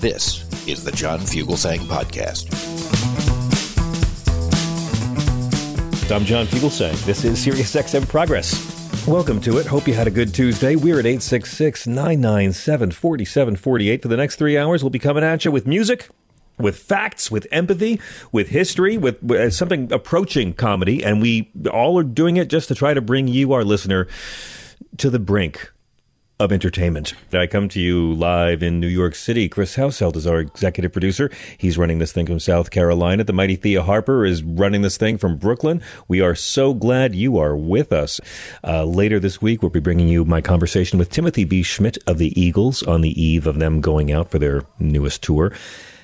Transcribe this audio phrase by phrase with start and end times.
[0.00, 2.48] This is the John Fugelsang Podcast.
[6.10, 7.04] I'm John Fugelsang.
[7.04, 9.06] This is SiriusXM Progress.
[9.06, 9.66] Welcome to it.
[9.66, 10.74] Hope you had a good Tuesday.
[10.74, 14.00] We're at 866 997 4748.
[14.00, 16.08] For the next three hours, we'll be coming at you with music,
[16.58, 18.00] with facts, with empathy,
[18.32, 21.04] with history, with, with uh, something approaching comedy.
[21.04, 24.08] And we all are doing it just to try to bring you, our listener,
[24.96, 25.70] to the brink
[26.40, 27.12] of entertainment.
[27.34, 29.46] I come to you live in New York City.
[29.46, 31.30] Chris Hauselt is our executive producer.
[31.58, 33.24] He's running this thing from South Carolina.
[33.24, 35.82] The mighty Thea Harper is running this thing from Brooklyn.
[36.08, 38.20] We are so glad you are with us.
[38.64, 41.60] Uh, later this week, we'll be bringing you my conversation with Timothy B.
[41.60, 45.52] Schmit of the Eagles on the eve of them going out for their newest tour.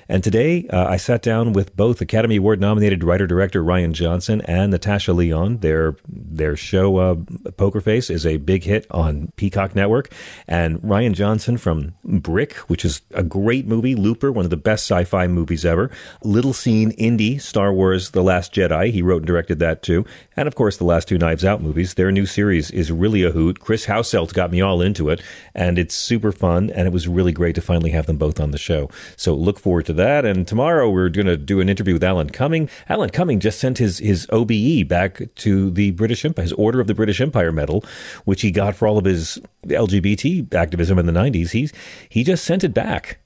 [0.09, 4.41] And today, uh, I sat down with both Academy Award nominated writer director Rian Johnson
[4.45, 5.57] and Natasha Lyonne.
[5.57, 7.15] Their their show uh,
[7.57, 10.13] Poker Face is a big hit on Peacock Network,
[10.47, 14.85] and Rian Johnson from Brick, which is a great movie, Looper, one of the best
[14.85, 15.91] sci-fi movies ever.
[16.23, 18.91] Little Seen Indie, Star Wars: The Last Jedi.
[18.91, 20.05] He wrote and directed that too,
[20.37, 21.95] and of course the last two Knives Out movies.
[21.95, 23.59] Their new series is really a hoot.
[23.59, 25.21] Chris Hauselt got me all into it,
[25.53, 28.51] and it's super fun, and it was really great to finally have them both on
[28.51, 28.89] the show.
[29.17, 30.25] So look forward to that.
[30.25, 32.69] And tomorrow we're going to do an interview with Alan Cumming.
[32.89, 36.87] Alan Cumming just sent his, his OBE back to the British Empire, his Order of
[36.87, 37.83] the British Empire medal,
[38.25, 41.51] which he got for all of his LGBT activism in the 90s.
[41.51, 41.73] He's,
[42.09, 43.19] he just sent it back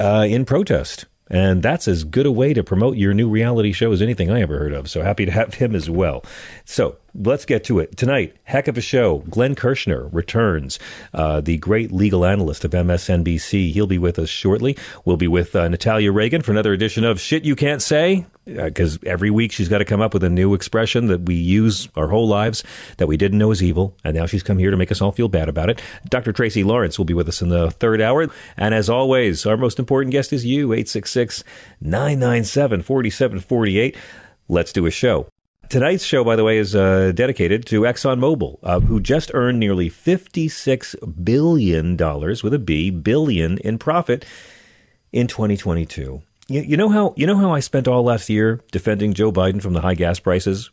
[0.00, 1.06] uh, in protest.
[1.30, 4.40] And that's as good a way to promote your new reality show as anything I
[4.40, 4.88] ever heard of.
[4.88, 6.24] So happy to have him as well.
[6.64, 7.96] So let's get to it.
[7.96, 9.18] Tonight, heck of a show.
[9.30, 10.78] Glenn Kirschner returns,
[11.12, 13.72] uh, the great legal analyst of MSNBC.
[13.72, 14.76] He'll be with us shortly.
[15.04, 18.96] We'll be with uh, Natalia Reagan for another edition of Shit You Can't Say, because
[18.96, 21.88] uh, every week she's got to come up with a new expression that we use
[21.96, 22.64] our whole lives
[22.98, 23.96] that we didn't know is evil.
[24.04, 25.80] And now she's come here to make us all feel bad about it.
[26.08, 26.32] Dr.
[26.32, 28.28] Tracy Lawrence will be with us in the third hour.
[28.56, 31.44] And as always, our most important guest is you, 866
[31.80, 33.96] 997 4748.
[34.48, 35.28] Let's do a show.
[35.68, 39.90] Tonight's show, by the way, is uh, dedicated to ExxonMobil, uh, who just earned nearly
[39.90, 41.96] $56 billion,
[42.42, 44.24] with a B, billion in profit
[45.12, 46.22] in 2022.
[46.48, 49.60] You, you, know how you know how I spent all last year defending Joe Biden
[49.60, 50.70] from the high gas prices,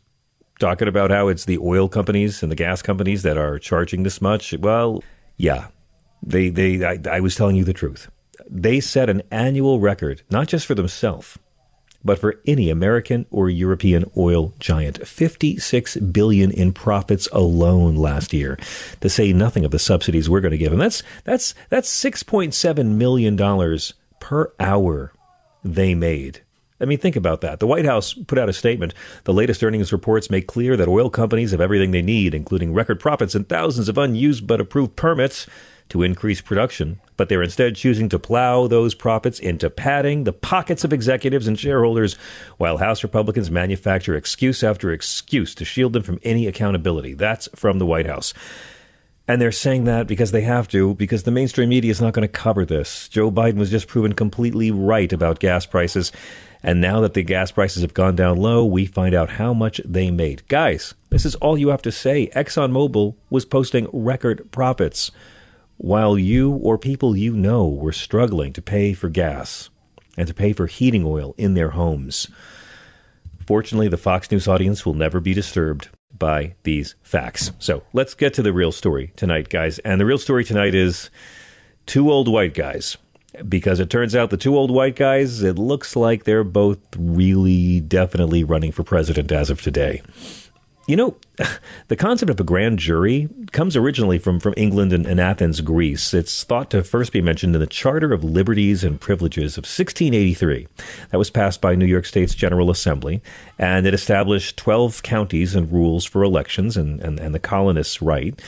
[0.58, 4.22] talking about how it's the oil companies and the gas companies that are charging this
[4.22, 4.54] much.
[4.54, 5.04] Well,
[5.36, 5.68] yeah,
[6.22, 8.10] they they I, I was telling you the truth.
[8.48, 11.36] They set an annual record, not just for themselves
[12.06, 15.06] but for any American or European oil giant.
[15.06, 18.58] 56 billion in profits alone last year,
[19.00, 20.80] to say nothing of the subsidies we're going to give them.
[20.80, 25.12] That's that's that's 6.7 million dollars per hour
[25.64, 26.42] they made.
[26.80, 27.58] I mean, think about that.
[27.58, 28.92] The White House put out a statement.
[29.24, 33.00] The latest earnings reports make clear that oil companies have everything they need, including record
[33.00, 35.46] profits and thousands of unused but approved permits
[35.88, 40.84] to increase production, but they're instead choosing to plow those profits into padding the pockets
[40.84, 42.14] of executives and shareholders,
[42.56, 47.14] while House Republicans manufacture excuse after excuse to shield them from any accountability.
[47.14, 48.34] That's from the White House.
[49.28, 52.26] And they're saying that because they have to, because the mainstream media is not going
[52.26, 53.08] to cover this.
[53.08, 56.12] Joe Biden was just proven completely right about gas prices.
[56.62, 59.80] And now that the gas prices have gone down low, we find out how much
[59.84, 60.46] they made.
[60.48, 62.28] Guys, this is all you have to say.
[62.36, 65.10] ExxonMobil was posting record profits
[65.78, 69.70] while you or people you know were struggling to pay for gas
[70.16, 72.28] and to pay for heating oil in their homes.
[73.46, 75.88] Fortunately, the Fox News audience will never be disturbed
[76.18, 77.52] by these facts.
[77.58, 79.78] So let's get to the real story tonight, guys.
[79.80, 81.10] And the real story tonight is
[81.84, 82.96] two old white guys.
[83.48, 87.80] because it turns out the two old white guys, it looks like they're both really
[87.80, 90.02] definitely running for president as of today.
[90.86, 91.16] You know,
[91.88, 96.14] the concept of a grand jury comes originally from, from England and, and, Athens, Greece.
[96.14, 100.68] It's thought to first be mentioned in the Charter of Liberties and Privileges of 1683.
[101.10, 103.20] That was passed by New York State's General Assembly,
[103.58, 108.40] and it established 12 counties and rules for elections and, and, and the colonists' right.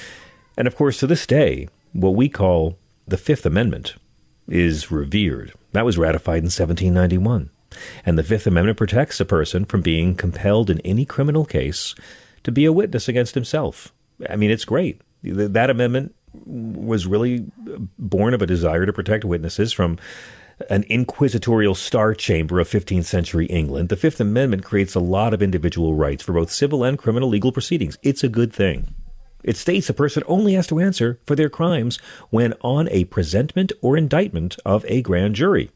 [0.56, 3.96] And of course, to this day, what we call the Fifth Amendment
[4.48, 5.52] is revered.
[5.72, 7.50] That was ratified in 1791.
[8.06, 11.94] And the Fifth Amendment protects a person from being compelled in any criminal case
[12.48, 13.92] to be a witness against himself.
[14.28, 15.00] I mean, it's great.
[15.22, 16.14] That amendment
[16.44, 17.46] was really
[17.98, 19.98] born of a desire to protect witnesses from
[20.70, 23.88] an inquisitorial star chamber of 15th century England.
[23.88, 27.52] The Fifth Amendment creates a lot of individual rights for both civil and criminal legal
[27.52, 27.96] proceedings.
[28.02, 28.94] It's a good thing.
[29.44, 31.98] It states a person only has to answer for their crimes
[32.30, 35.70] when on a presentment or indictment of a grand jury.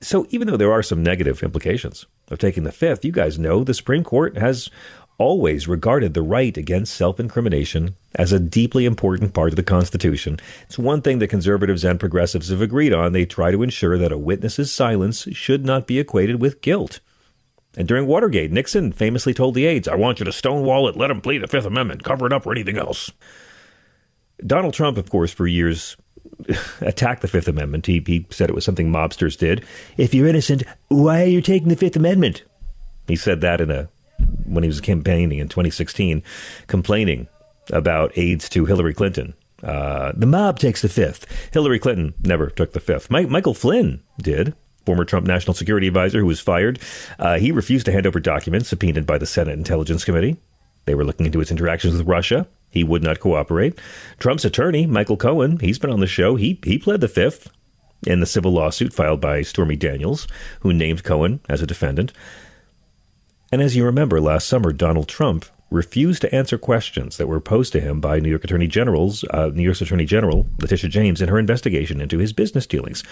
[0.00, 3.64] So, even though there are some negative implications of taking the fifth, you guys know
[3.64, 4.70] the Supreme Court has
[5.18, 10.38] always regarded the right against self incrimination as a deeply important part of the Constitution.
[10.62, 13.12] It's one thing that conservatives and progressives have agreed on.
[13.12, 17.00] They try to ensure that a witness's silence should not be equated with guilt.
[17.76, 21.08] And during Watergate, Nixon famously told the aides, I want you to stonewall it, let
[21.08, 23.12] them plead the Fifth Amendment, cover it up, or anything else.
[24.44, 25.96] Donald Trump, of course, for years
[26.80, 27.86] attacked the Fifth Amendment.
[27.86, 29.64] He, he said it was something mobsters did.
[29.96, 32.42] If you're innocent, why are you taking the Fifth Amendment?
[33.06, 33.88] He said that in a
[34.48, 36.22] when he was campaigning in 2016,
[36.66, 37.28] complaining
[37.72, 39.34] about aides to Hillary Clinton.
[39.62, 41.26] Uh, the mob takes the fifth.
[41.52, 43.10] Hillary Clinton never took the fifth.
[43.10, 44.54] My, Michael Flynn did.
[44.86, 46.78] Former Trump national security advisor who was fired.
[47.18, 50.38] Uh, he refused to hand over documents subpoenaed by the Senate Intelligence Committee.
[50.86, 52.46] They were looking into his interactions with Russia.
[52.70, 53.78] He would not cooperate.
[54.18, 56.36] Trump's attorney, Michael Cohen, he's been on the show.
[56.36, 57.50] He, he pled the fifth
[58.06, 60.26] in the civil lawsuit filed by Stormy Daniels,
[60.60, 62.12] who named Cohen as a defendant.
[63.50, 67.72] And as you remember, last summer, Donald Trump refused to answer questions that were posed
[67.72, 71.28] to him by New York Attorney General's uh, New York's Attorney General Letitia James in
[71.28, 73.04] her investigation into his business dealings.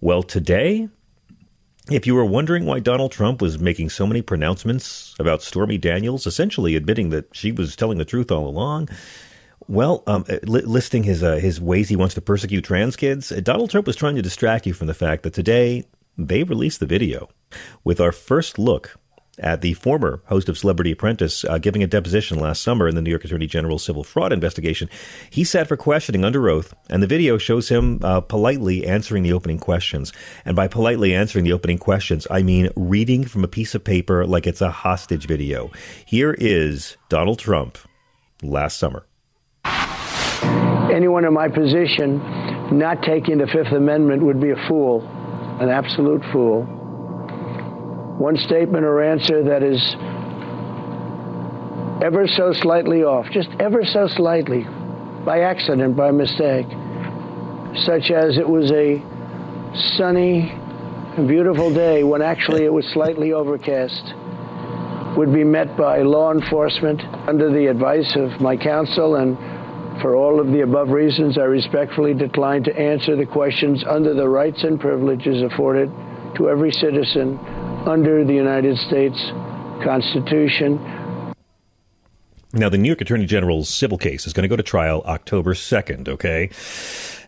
[0.00, 0.88] Well, today,
[1.90, 6.26] if you were wondering why Donald Trump was making so many pronouncements about Stormy Daniels,
[6.26, 8.88] essentially admitting that she was telling the truth all along,
[9.66, 13.32] well, um, uh, li- listing his uh, his ways he wants to persecute trans kids,
[13.32, 15.84] uh, Donald Trump was trying to distract you from the fact that today
[16.18, 17.30] they released the video
[17.82, 18.98] with our first look
[19.38, 23.02] at the former host of Celebrity Apprentice, uh, giving a deposition last summer in the
[23.02, 24.88] New York Attorney General's civil fraud investigation.
[25.30, 29.32] He sat for questioning under oath, and the video shows him uh, politely answering the
[29.32, 30.12] opening questions.
[30.44, 34.26] And by politely answering the opening questions, I mean reading from a piece of paper
[34.26, 35.70] like it's a hostage video.
[36.06, 37.78] Here is Donald Trump
[38.42, 39.06] last summer.
[40.92, 42.18] Anyone in my position
[42.78, 45.02] not taking the Fifth Amendment would be a fool,
[45.60, 46.83] an absolute fool
[48.18, 49.80] one statement or answer that is
[52.04, 54.64] ever so slightly off, just ever so slightly,
[55.24, 56.66] by accident, by mistake,
[57.84, 59.02] such as it was a
[59.96, 60.54] sunny,
[61.26, 64.14] beautiful day when actually it was slightly overcast,
[65.16, 69.16] would be met by law enforcement under the advice of my counsel.
[69.16, 69.36] And
[70.00, 74.28] for all of the above reasons, I respectfully decline to answer the questions under the
[74.28, 75.90] rights and privileges afforded
[76.36, 77.38] to every citizen
[77.86, 79.16] under the United States
[79.84, 80.78] Constitution.
[82.52, 85.54] Now, the New York Attorney General's civil case is going to go to trial October
[85.54, 86.50] 2nd, okay?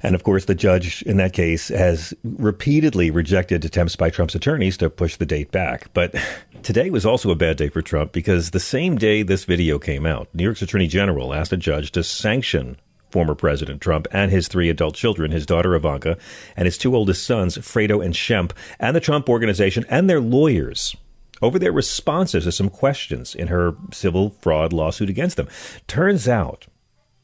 [0.02, 4.76] And of course, the judge in that case has repeatedly rejected attempts by Trump's attorneys
[4.76, 5.92] to push the date back.
[5.94, 6.14] But
[6.62, 10.06] today was also a bad day for Trump because the same day this video came
[10.06, 12.76] out, New York's Attorney General asked a judge to sanction
[13.16, 16.18] former President Trump and his three adult children, his daughter Ivanka,
[16.54, 20.94] and his two oldest sons, Fredo and Shemp, and the Trump Organization and their lawyers
[21.40, 25.48] over their responses to some questions in her civil fraud lawsuit against them.
[25.86, 26.66] Turns out,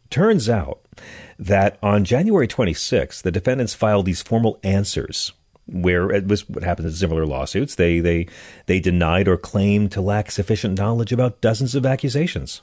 [0.09, 0.81] turns out
[1.39, 5.33] that on January 26th, the defendants filed these formal answers
[5.67, 7.75] where it was what happens in similar lawsuits.
[7.75, 8.29] They they
[8.65, 12.63] they denied or claimed to lack sufficient knowledge about dozens of accusations.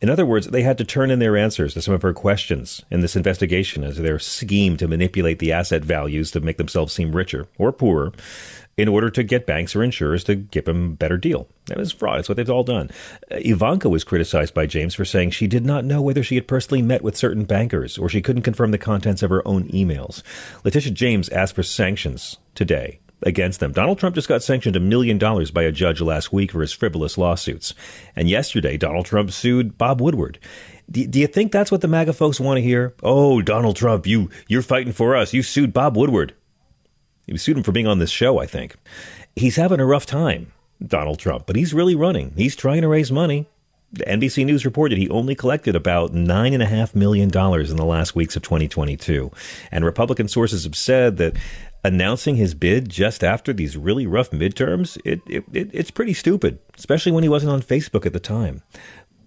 [0.00, 2.82] In other words, they had to turn in their answers to some of her questions
[2.90, 7.16] in this investigation as their scheme to manipulate the asset values to make themselves seem
[7.16, 8.12] richer or poorer
[8.76, 11.48] in order to get banks or insurers to give them a better deal.
[11.66, 12.18] That was fraud.
[12.18, 12.90] It's what they've all done.
[13.30, 16.46] Uh, Ivanka was criticized by James for saying she did not know whether she had
[16.46, 20.22] personally met with certain bankers or she couldn't confirm the contents of her own emails.
[20.62, 23.72] Letitia James asked for sanctions today against them.
[23.72, 26.72] Donald Trump just got sanctioned a million dollars by a judge last week for his
[26.72, 27.74] frivolous lawsuits.
[28.14, 30.38] And yesterday, Donald Trump sued Bob Woodward.
[30.90, 32.94] Do, do you think that's what the MAGA folks want to hear?
[33.02, 35.32] Oh, Donald Trump, you, you're fighting for us.
[35.32, 36.34] You sued Bob Woodward.
[37.26, 38.76] He sued him for being on this show, I think.
[39.34, 40.52] He's having a rough time,
[40.84, 42.32] Donald Trump, but he's really running.
[42.36, 43.48] He's trying to raise money.
[43.92, 48.42] The NBC News reported he only collected about $9.5 million in the last weeks of
[48.42, 49.30] 2022.
[49.70, 51.36] And Republican sources have said that
[51.86, 56.58] announcing his bid just after these really rough midterms, it, it, it, it's pretty stupid,
[56.76, 58.62] especially when he wasn't on Facebook at the time.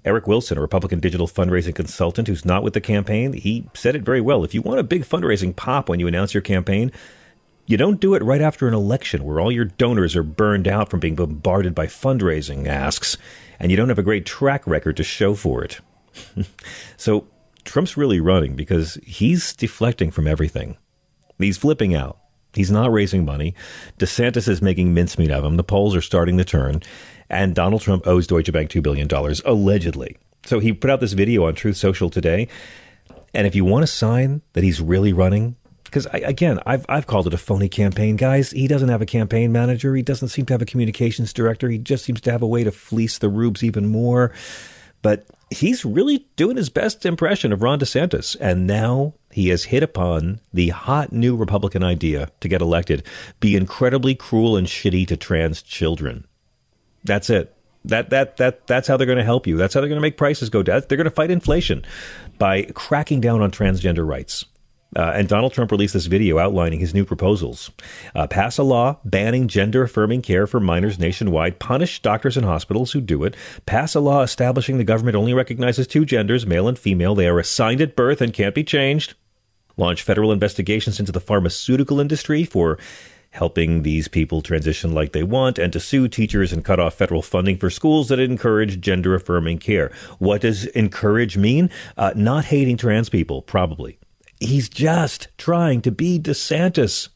[0.04, 4.02] Eric Wilson, a Republican digital fundraising consultant who's not with the campaign, he said it
[4.02, 4.44] very well.
[4.44, 6.92] If you want a big fundraising pop when you announce your campaign,
[7.66, 10.90] you don't do it right after an election where all your donors are burned out
[10.90, 13.18] from being bombarded by fundraising asks,
[13.58, 15.80] and you don't have a great track record to show for it.
[16.98, 17.26] so
[17.64, 20.78] Trump's really running because he's deflecting from everything.
[21.38, 22.20] He's flipping out.
[22.54, 23.54] He's not raising money.
[24.00, 25.58] DeSantis is making mincemeat of him.
[25.58, 26.82] The polls are starting to turn.
[27.30, 29.08] And Donald Trump owes Deutsche Bank $2 billion,
[29.46, 30.18] allegedly.
[30.46, 32.48] So he put out this video on Truth Social today.
[33.34, 37.28] And if you want a sign that he's really running, because again, I've I've called
[37.28, 38.52] it a phony campaign, guys.
[38.52, 39.96] He doesn't have a campaign manager.
[39.96, 41.68] He doesn't seem to have a communications director.
[41.70, 44.32] He just seems to have a way to fleece the rubes even more.
[45.02, 49.84] But he's really doing his best impression of Ron DeSantis, and now he has hit
[49.84, 53.04] upon the hot new Republican idea to get elected:
[53.40, 56.26] be incredibly cruel and shitty to trans children.
[57.04, 57.56] That's it.
[57.86, 59.58] That that that that's how they're going to help you.
[59.58, 60.84] That's how they're going to make prices go down.
[60.88, 61.86] They're going to fight inflation
[62.38, 64.46] by cracking down on transgender rights.
[64.96, 67.70] Uh, and Donald Trump released this video outlining his new proposals.
[68.16, 72.92] Uh, pass a law banning gender affirming care for minors nationwide, punish doctors and hospitals
[72.92, 73.36] who do it,
[73.68, 77.14] pass a law establishing the government only recognizes two genders, male and female.
[77.14, 79.14] They are assigned at birth and can't be changed.
[79.80, 82.78] Launch federal investigations into the pharmaceutical industry for
[83.32, 87.22] helping these people transition like they want, and to sue teachers and cut off federal
[87.22, 89.92] funding for schools that encourage gender affirming care.
[90.18, 91.70] What does encourage mean?
[91.98, 94.00] Uh, not hating trans people, probably.
[94.40, 97.10] He's just trying to be DeSantis.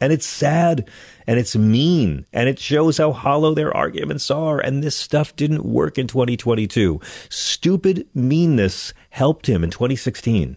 [0.00, 0.90] And it's sad
[1.24, 4.58] and it's mean and it shows how hollow their arguments are.
[4.58, 7.00] And this stuff didn't work in 2022.
[7.28, 10.56] Stupid meanness helped him in 2016.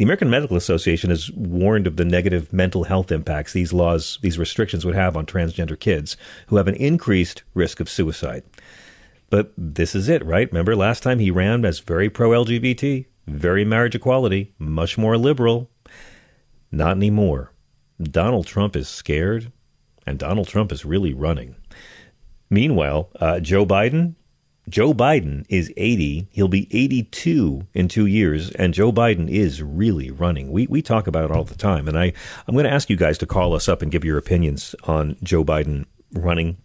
[0.00, 4.38] The American Medical Association has warned of the negative mental health impacts these laws, these
[4.38, 6.16] restrictions would have on transgender kids
[6.46, 8.42] who have an increased risk of suicide.
[9.28, 10.50] But this is it, right?
[10.50, 15.70] Remember last time he ran as very pro LGBT, very marriage equality, much more liberal.
[16.72, 17.52] Not anymore.
[18.02, 19.52] Donald Trump is scared,
[20.06, 21.56] and Donald Trump is really running.
[22.48, 24.14] Meanwhile, uh, Joe Biden,
[24.70, 26.28] Joe Biden is 80.
[26.30, 30.52] He'll be 82 in two years, and Joe Biden is really running.
[30.52, 32.12] We we talk about it all the time, and I
[32.46, 35.16] I'm going to ask you guys to call us up and give your opinions on
[35.24, 36.56] Joe Biden running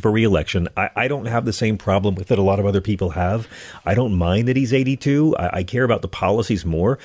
[0.00, 0.68] for reelection.
[0.76, 3.46] I, I don't have the same problem with it a lot of other people have.
[3.84, 5.36] I don't mind that he's 82.
[5.38, 6.98] I, I care about the policies more.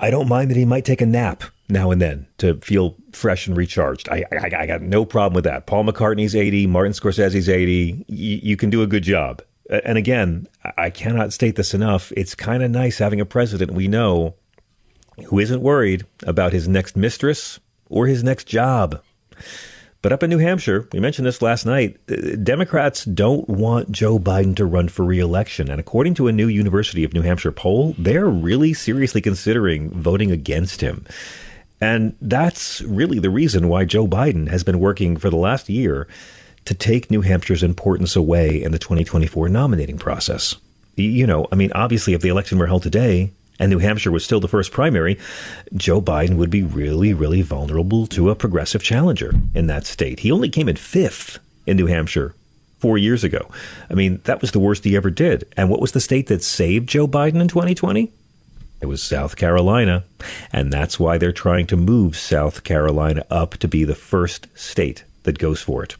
[0.00, 3.46] I don't mind that he might take a nap now and then to feel fresh
[3.46, 4.08] and recharged.
[4.08, 5.66] I, I, I got no problem with that.
[5.66, 7.92] Paul McCartney's 80, Martin Scorsese's 80.
[7.92, 9.42] Y- you can do a good job.
[9.84, 12.12] And again, I cannot state this enough.
[12.16, 14.34] It's kind of nice having a president we know
[15.26, 19.00] who isn't worried about his next mistress or his next job.
[20.02, 24.18] But up in New Hampshire, we mentioned this last night, uh, Democrats don't want Joe
[24.18, 25.70] Biden to run for reelection.
[25.70, 30.30] And according to a new University of New Hampshire poll, they're really seriously considering voting
[30.30, 31.04] against him.
[31.82, 36.08] And that's really the reason why Joe Biden has been working for the last year
[36.64, 40.56] to take New Hampshire's importance away in the 2024 nominating process.
[40.96, 44.24] You know, I mean, obviously, if the election were held today, and New Hampshire was
[44.24, 45.18] still the first primary,
[45.74, 50.20] Joe Biden would be really, really vulnerable to a progressive challenger in that state.
[50.20, 52.34] He only came in fifth in New Hampshire
[52.78, 53.48] four years ago.
[53.90, 55.44] I mean, that was the worst he ever did.
[55.56, 58.10] And what was the state that saved Joe Biden in 2020?
[58.80, 60.04] It was South Carolina.
[60.52, 65.04] And that's why they're trying to move South Carolina up to be the first state
[65.24, 65.96] that goes for it.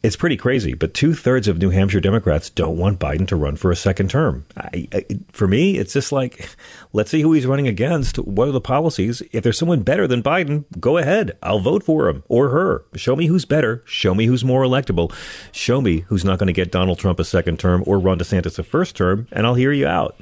[0.00, 3.56] It's pretty crazy, but two thirds of New Hampshire Democrats don't want Biden to run
[3.56, 4.46] for a second term.
[4.56, 6.48] I, I, for me, it's just like,
[6.92, 8.16] let's see who he's running against.
[8.18, 9.22] What are the policies?
[9.32, 11.36] If there's someone better than Biden, go ahead.
[11.42, 12.84] I'll vote for him or her.
[12.94, 13.82] Show me who's better.
[13.86, 15.12] Show me who's more electable.
[15.50, 18.58] Show me who's not going to get Donald Trump a second term or Ron DeSantis
[18.60, 20.16] a first term, and I'll hear you out.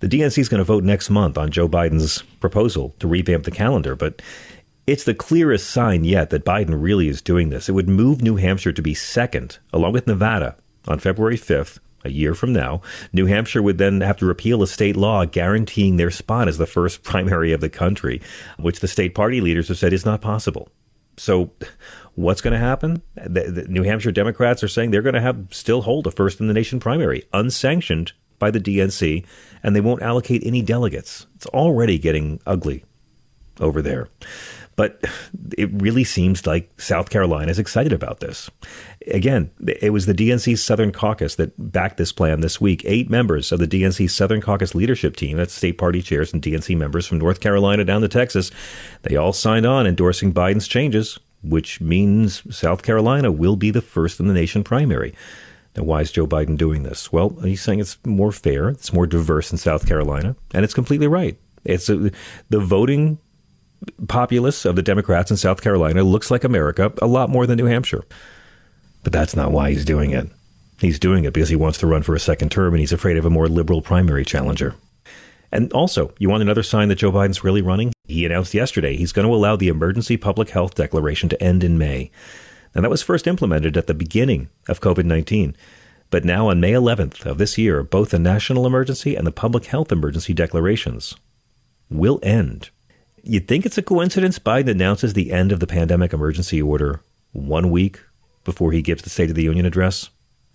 [0.00, 3.50] The DNC is going to vote next month on Joe Biden's proposal to revamp the
[3.50, 4.22] calendar, but
[4.86, 7.68] it's the clearest sign yet that Biden really is doing this.
[7.68, 10.56] It would move New Hampshire to be second, along with Nevada,
[10.88, 12.80] on February 5th, a year from now.
[13.12, 16.66] New Hampshire would then have to repeal a state law guaranteeing their spot as the
[16.66, 18.20] first primary of the country,
[18.58, 20.68] which the state party leaders have said is not possible.
[21.16, 21.50] So,
[22.14, 23.02] what's going to happen?
[23.14, 26.40] The, the New Hampshire Democrats are saying they're going to have still hold a first
[26.40, 29.26] in the nation primary, unsanctioned by the DNC,
[29.62, 31.26] and they won't allocate any delegates.
[31.36, 32.84] It's already getting ugly
[33.60, 34.08] over there.
[34.80, 35.04] But
[35.58, 38.50] it really seems like South Carolina is excited about this.
[39.08, 42.80] Again, it was the DNC Southern Caucus that backed this plan this week.
[42.86, 46.78] Eight members of the DNC Southern Caucus leadership team, that's state party chairs and DNC
[46.78, 48.50] members from North Carolina down to Texas,
[49.02, 54.18] they all signed on endorsing Biden's changes, which means South Carolina will be the first
[54.18, 55.12] in the nation primary.
[55.76, 57.12] Now, why is Joe Biden doing this?
[57.12, 61.06] Well, he's saying it's more fair, it's more diverse in South Carolina, and it's completely
[61.06, 61.36] right.
[61.66, 62.10] It's a,
[62.48, 63.18] the voting
[64.08, 67.66] populace of the Democrats in South Carolina looks like America a lot more than New
[67.66, 68.04] Hampshire.
[69.02, 70.28] But that's not why he's doing it.
[70.78, 73.16] He's doing it because he wants to run for a second term and he's afraid
[73.16, 74.74] of a more liberal primary challenger.
[75.52, 77.92] And also, you want another sign that Joe Biden's really running?
[78.06, 81.76] He announced yesterday he's going to allow the emergency public health declaration to end in
[81.76, 82.10] May.
[82.74, 85.56] Now, that was first implemented at the beginning of COVID 19.
[86.10, 89.66] But now, on May 11th of this year, both the national emergency and the public
[89.66, 91.14] health emergency declarations
[91.88, 92.70] will end.
[93.22, 97.00] You'd think it's a coincidence Biden announces the end of the pandemic emergency order
[97.32, 98.00] one week
[98.44, 100.08] before he gives the State of the Union address?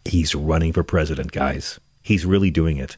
[0.04, 1.80] He's running for president, guys.
[2.02, 2.98] He's really doing it.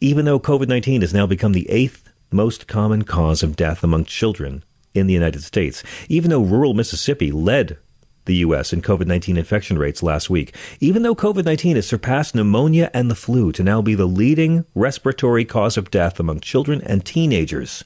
[0.00, 4.04] Even though COVID 19 has now become the eighth most common cause of death among
[4.04, 7.78] children in the United States, even though rural Mississippi led
[8.24, 8.72] the U.S.
[8.72, 13.10] in COVID 19 infection rates last week, even though COVID 19 has surpassed pneumonia and
[13.10, 17.84] the flu to now be the leading respiratory cause of death among children and teenagers,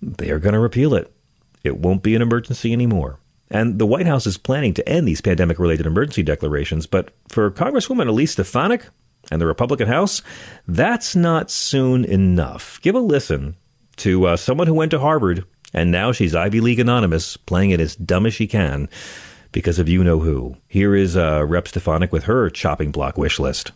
[0.00, 1.12] they are going to repeal it.
[1.64, 3.18] It won't be an emergency anymore.
[3.50, 7.50] And the White House is planning to end these pandemic related emergency declarations, but for
[7.50, 8.86] Congresswoman Elise Stefanik
[9.30, 10.22] and the Republican House,
[10.66, 12.80] that's not soon enough.
[12.82, 13.56] Give a listen
[13.96, 17.80] to uh, someone who went to Harvard and now she's Ivy League Anonymous, playing it
[17.80, 18.88] as dumb as she can
[19.52, 20.56] because of you know who.
[20.66, 21.68] Here is uh, Rep.
[21.68, 23.72] Stefanik with her chopping block wish list.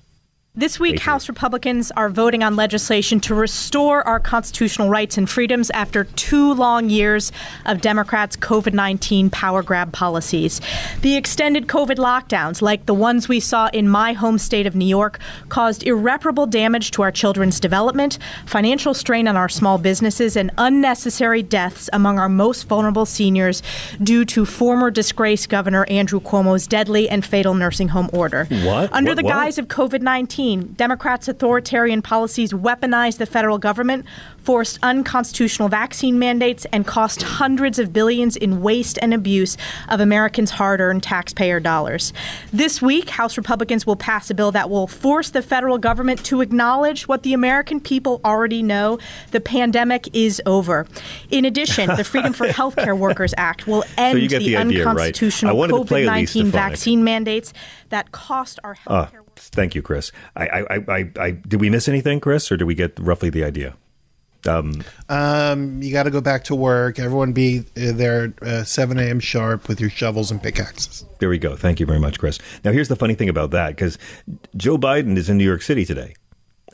[0.54, 5.70] This week, House Republicans are voting on legislation to restore our constitutional rights and freedoms
[5.70, 7.32] after two long years
[7.64, 10.60] of Democrats' COVID 19 power grab policies.
[11.00, 14.84] The extended COVID lockdowns, like the ones we saw in my home state of New
[14.84, 15.18] York,
[15.48, 21.42] caused irreparable damage to our children's development, financial strain on our small businesses, and unnecessary
[21.42, 23.62] deaths among our most vulnerable seniors
[24.02, 28.44] due to former disgraced Governor Andrew Cuomo's deadly and fatal nursing home order.
[28.50, 28.92] What?
[28.92, 29.32] Under What- the what?
[29.32, 34.04] guise of COVID 19, Democrats' authoritarian policies weaponized the federal government,
[34.38, 39.56] forced unconstitutional vaccine mandates, and cost hundreds of billions in waste and abuse
[39.88, 42.12] of Americans' hard earned taxpayer dollars.
[42.52, 46.40] This week, House Republicans will pass a bill that will force the federal government to
[46.40, 48.98] acknowledge what the American people already know
[49.30, 50.88] the pandemic is over.
[51.30, 55.50] In addition, the Freedom for Healthcare Workers Act will end get the, the idea, unconstitutional
[55.50, 57.52] I wanted to play COVID Elise 19 vaccine mandates
[57.90, 59.21] that cost our Uh, healthcare workers.
[59.48, 60.12] Thank you, Chris.
[60.36, 63.44] I, I, I, I, did we miss anything, Chris, or did we get roughly the
[63.44, 63.74] idea?
[64.46, 64.82] Um,
[65.82, 66.98] you got to go back to work.
[66.98, 69.20] Everyone be uh, there uh, 7 a.m.
[69.20, 71.04] sharp with your shovels and pickaxes.
[71.20, 71.56] There we go.
[71.56, 72.38] Thank you very much, Chris.
[72.64, 73.98] Now, here's the funny thing about that because
[74.56, 76.14] Joe Biden is in New York City today.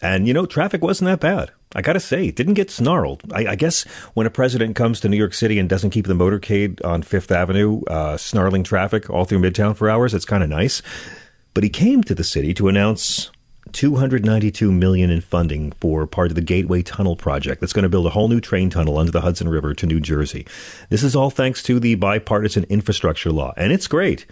[0.01, 1.51] And, you know, traffic wasn't that bad.
[1.75, 3.23] I got to say, it didn't get snarled.
[3.33, 3.83] I, I guess
[4.15, 7.31] when a president comes to New York City and doesn't keep the motorcade on Fifth
[7.31, 10.83] Avenue, uh, snarling traffic all through Midtown for hours, it's kind of nice.
[11.59, 13.33] But he came to the city to announce
[13.73, 18.07] 292 million in funding for part of the Gateway Tunnel project that's going to build
[18.07, 20.47] a whole new train tunnel under the Hudson River to New Jersey.
[20.89, 24.25] This is all thanks to the bipartisan infrastructure law, and it's great.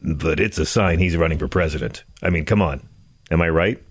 [0.00, 2.02] But it's a sign he's running for president.
[2.22, 2.88] I mean, come on.
[3.30, 3.82] Am I right?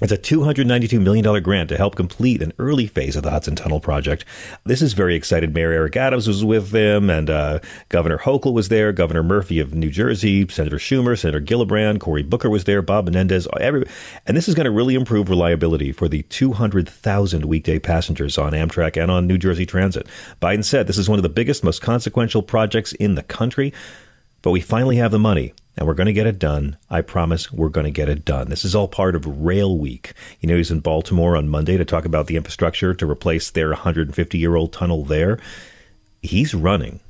[0.00, 3.80] It's a $292 million grant to help complete an early phase of the Hudson Tunnel
[3.80, 4.24] project.
[4.64, 5.52] This is very excited.
[5.52, 7.58] Mayor Eric Adams was with them, and uh,
[7.90, 12.48] Governor Hochul was there, Governor Murphy of New Jersey, Senator Schumer, Senator Gillibrand, Cory Booker
[12.48, 13.84] was there, Bob Menendez, every,
[14.26, 19.00] and this is going to really improve reliability for the 200,000 weekday passengers on Amtrak
[19.00, 20.06] and on New Jersey Transit.
[20.40, 23.74] Biden said this is one of the biggest, most consequential projects in the country.
[24.42, 26.76] But we finally have the money and we're going to get it done.
[26.90, 28.50] I promise we're going to get it done.
[28.50, 30.12] This is all part of Rail Week.
[30.40, 33.70] You know, he's in Baltimore on Monday to talk about the infrastructure to replace their
[33.70, 35.40] 150 year old tunnel there.
[36.20, 37.00] He's running.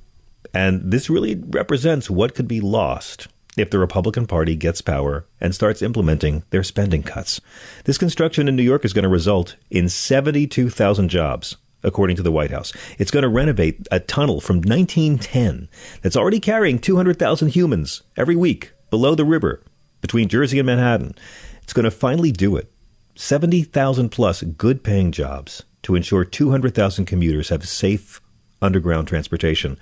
[0.54, 5.52] And this really represents what could be lost if the Republican Party gets power and
[5.52, 7.40] starts implementing their spending cuts.
[7.84, 12.32] This construction in New York is going to result in 72,000 jobs according to the
[12.32, 12.72] White House.
[12.98, 15.68] It's going to renovate a tunnel from 1910
[16.02, 19.62] that's already carrying 200,000 humans every week below the river
[20.00, 21.14] between Jersey and Manhattan.
[21.62, 22.70] It's going to finally do it.
[23.16, 28.20] 70,000 plus good paying jobs to ensure 200,000 commuters have safe
[28.62, 29.78] underground transportation.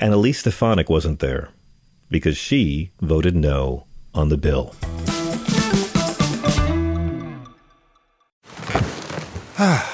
[0.00, 1.50] And Elise Stefanik wasn't there
[2.10, 4.74] because she voted no on the bill.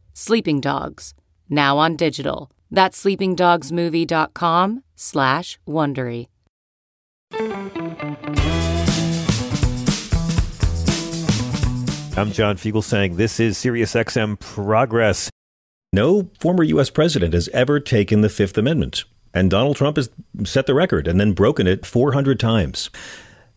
[0.13, 1.13] Sleeping Dogs,
[1.49, 2.51] now on digital.
[2.69, 6.27] That's sleepingdogsmovie.com slash Wondery.
[12.17, 15.29] I'm John Fugelsang this is SiriusXM Progress.
[15.93, 16.89] No former U.S.
[16.89, 20.09] president has ever taken the Fifth Amendment, and Donald Trump has
[20.43, 22.89] set the record and then broken it 400 times.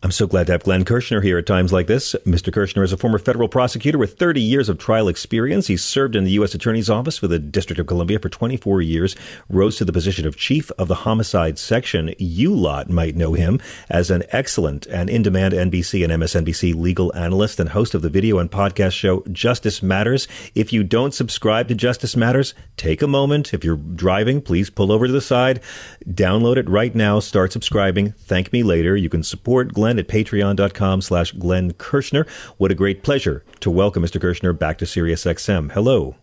[0.04, 2.14] I'm so glad to have Glenn Kirschner here at times like this.
[2.26, 2.52] Mr.
[2.52, 5.66] Kirschner is a former federal prosecutor with 30 years of trial experience.
[5.66, 6.54] He served in the U.S.
[6.54, 9.16] Attorney's Office for the District of Columbia for 24 years,
[9.48, 12.14] rose to the position of Chief of the Homicide Section.
[12.18, 17.10] You lot might know him as an excellent and in demand NBC and MSNBC legal
[17.16, 20.28] analyst and host of the video and podcast show Justice Matters.
[20.54, 23.54] If you don't subscribe to Justice Matters, take a moment.
[23.54, 25.62] If you're driving, please pull over to the side,
[26.06, 28.12] download it right now, start subscribing.
[28.12, 28.94] Thank me later.
[28.94, 32.26] You can support Glenn at patreon.com slash Glenn Kirschner.
[32.58, 34.20] What a great pleasure to welcome Mr.
[34.20, 35.72] Kirschner back to SiriusXM.
[35.72, 36.16] Hello.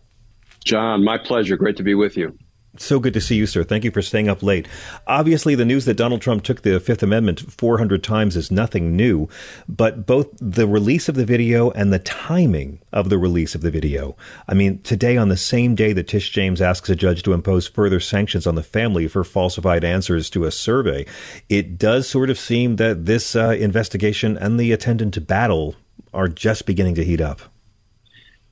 [0.64, 1.56] John, my pleasure.
[1.56, 2.36] Great to be with you.
[2.78, 3.64] So good to see you, sir.
[3.64, 4.66] Thank you for staying up late.
[5.06, 9.28] Obviously, the news that Donald Trump took the Fifth Amendment 400 times is nothing new,
[9.68, 13.70] but both the release of the video and the timing of the release of the
[13.70, 14.16] video.
[14.48, 17.68] I mean, today, on the same day that Tish James asks a judge to impose
[17.68, 21.04] further sanctions on the family for falsified answers to a survey,
[21.50, 25.74] it does sort of seem that this uh, investigation and the attendant battle
[26.14, 27.51] are just beginning to heat up.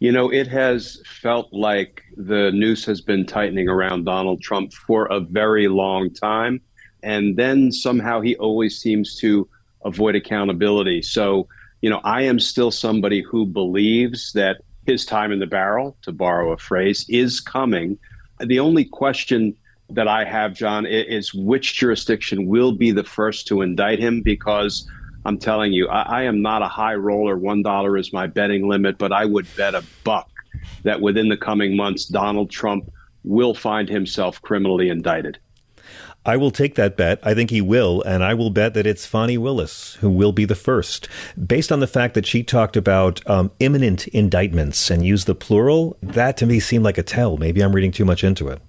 [0.00, 5.04] You know, it has felt like the noose has been tightening around Donald Trump for
[5.06, 6.62] a very long time.
[7.02, 9.46] And then somehow he always seems to
[9.84, 11.02] avoid accountability.
[11.02, 11.48] So,
[11.82, 16.12] you know, I am still somebody who believes that his time in the barrel, to
[16.12, 17.98] borrow a phrase, is coming.
[18.38, 19.54] The only question
[19.90, 24.88] that I have, John, is which jurisdiction will be the first to indict him because
[25.24, 27.36] I'm telling you, I, I am not a high roller.
[27.36, 30.30] One dollar is my betting limit, but I would bet a buck
[30.82, 32.90] that within the coming months, Donald Trump
[33.24, 35.38] will find himself criminally indicted.
[36.24, 37.18] I will take that bet.
[37.22, 40.44] I think he will, and I will bet that it's Fani Willis who will be
[40.44, 41.08] the first,
[41.46, 45.96] based on the fact that she talked about um, imminent indictments and used the plural.
[46.02, 47.38] That to me seemed like a tell.
[47.38, 48.60] Maybe I'm reading too much into it.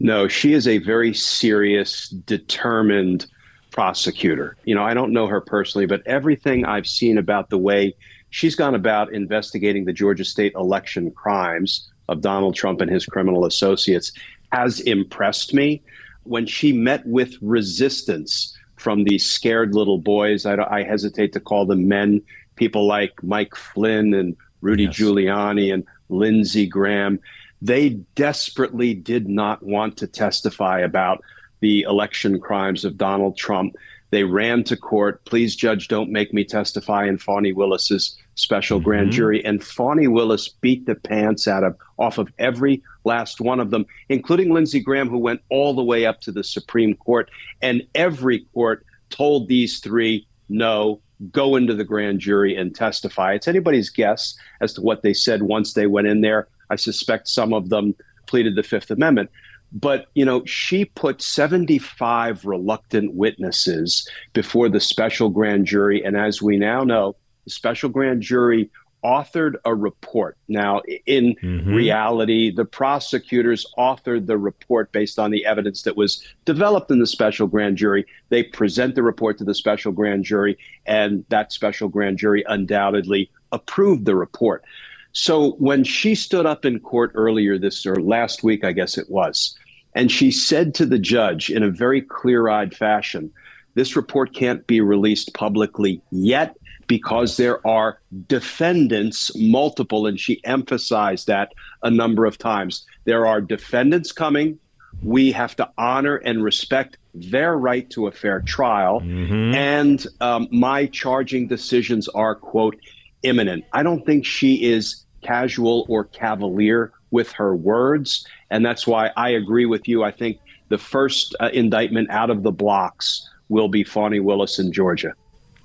[0.00, 3.26] No, she is a very serious, determined
[3.72, 4.56] prosecutor.
[4.64, 7.94] You know, I don't know her personally, but everything I've seen about the way
[8.30, 13.44] she's gone about investigating the Georgia state election crimes of Donald Trump and his criminal
[13.44, 14.12] associates
[14.52, 15.82] has impressed me.
[16.24, 21.66] When she met with resistance from these scared little boys, I, I hesitate to call
[21.66, 22.22] them men,
[22.56, 24.96] people like Mike Flynn and Rudy yes.
[24.96, 27.18] Giuliani and Lindsey Graham,
[27.60, 31.22] they desperately did not want to testify about
[31.62, 33.76] the election crimes of Donald Trump.
[34.10, 35.24] They ran to court.
[35.24, 38.84] Please, judge, don't make me testify in Fani Willis's special mm-hmm.
[38.84, 39.42] grand jury.
[39.42, 43.86] And Fani Willis beat the pants out of off of every last one of them,
[44.10, 47.30] including Lindsey Graham, who went all the way up to the Supreme Court.
[47.62, 53.34] And every court told these three, no, go into the grand jury and testify.
[53.34, 56.48] It's anybody's guess as to what they said once they went in there.
[56.70, 57.94] I suspect some of them
[58.26, 59.30] pleaded the Fifth Amendment.
[59.72, 66.04] But, you know, she put 75 reluctant witnesses before the special grand jury.
[66.04, 68.70] And as we now know, the special grand jury
[69.04, 70.36] authored a report.
[70.48, 71.74] Now, in mm-hmm.
[71.74, 77.06] reality, the prosecutors authored the report based on the evidence that was developed in the
[77.06, 78.06] special grand jury.
[78.28, 80.56] They present the report to the special grand jury,
[80.86, 84.64] and that special grand jury undoubtedly approved the report.
[85.12, 89.10] So when she stood up in court earlier this or last week, I guess it
[89.10, 89.56] was,
[89.94, 93.30] and she said to the judge in a very clear eyed fashion,
[93.74, 101.26] this report can't be released publicly yet because there are defendants, multiple, and she emphasized
[101.26, 102.86] that a number of times.
[103.04, 104.58] There are defendants coming
[105.02, 109.00] we have to honor and respect their right to a fair trial.
[109.00, 109.54] Mm-hmm.
[109.54, 112.76] And um, my charging decisions are, quote,
[113.22, 113.64] imminent.
[113.72, 118.26] I don't think she is casual or cavalier with her words.
[118.50, 120.02] And that's why I agree with you.
[120.02, 124.72] I think the first uh, indictment out of the blocks will be Fani Willis in
[124.72, 125.14] Georgia.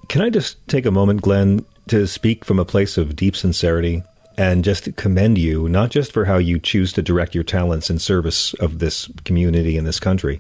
[0.10, 4.04] Can I just take a moment, Glenn, to speak from a place of deep sincerity
[4.38, 7.98] and just commend you, not just for how you choose to direct your talents in
[7.98, 10.40] service of this community and this country,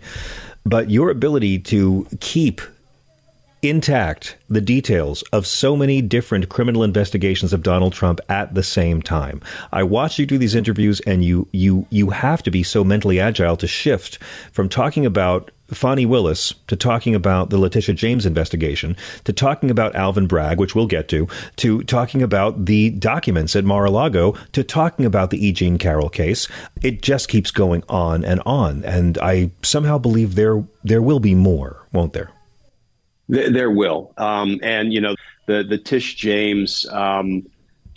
[0.65, 2.61] but your ability to keep
[3.69, 9.01] intact the details of so many different criminal investigations of Donald Trump at the same
[9.01, 9.41] time.
[9.71, 13.19] I watch you do these interviews and you you you have to be so mentally
[13.19, 14.17] agile to shift
[14.51, 19.95] from talking about Fani Willis to talking about the Letitia James investigation, to talking about
[19.95, 21.27] Alvin Bragg, which we'll get to,
[21.57, 25.51] to talking about the documents at Mar-a-Lago, to talking about the E.
[25.51, 26.47] Jean Carroll case.
[26.81, 31.35] It just keeps going on and on, and I somehow believe there there will be
[31.35, 32.31] more, won't there?
[33.29, 35.15] There, there will, um, and you know
[35.47, 36.85] the the Tish James.
[36.91, 37.47] Um,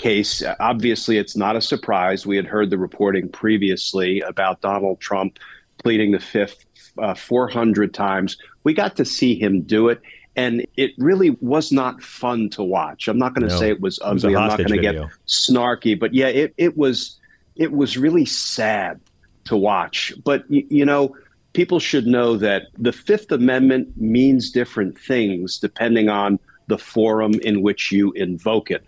[0.01, 0.43] case.
[0.61, 2.27] Obviously, it's not a surprise.
[2.27, 5.39] We had heard the reporting previously about Donald Trump
[5.77, 6.65] pleading the fifth
[6.99, 8.37] uh, 400 times.
[8.65, 10.01] We got to see him do it.
[10.37, 13.09] And it really was not fun to watch.
[13.09, 14.11] I'm not going to no, say it was ugly.
[14.11, 14.95] It was I'm not going to get
[15.27, 17.19] snarky, but yeah, it, it was
[17.57, 19.01] it was really sad
[19.47, 20.13] to watch.
[20.25, 21.17] But you know,
[21.61, 27.61] people should know that the Fifth Amendment means different things depending on the forum in
[27.61, 28.83] which you invoke it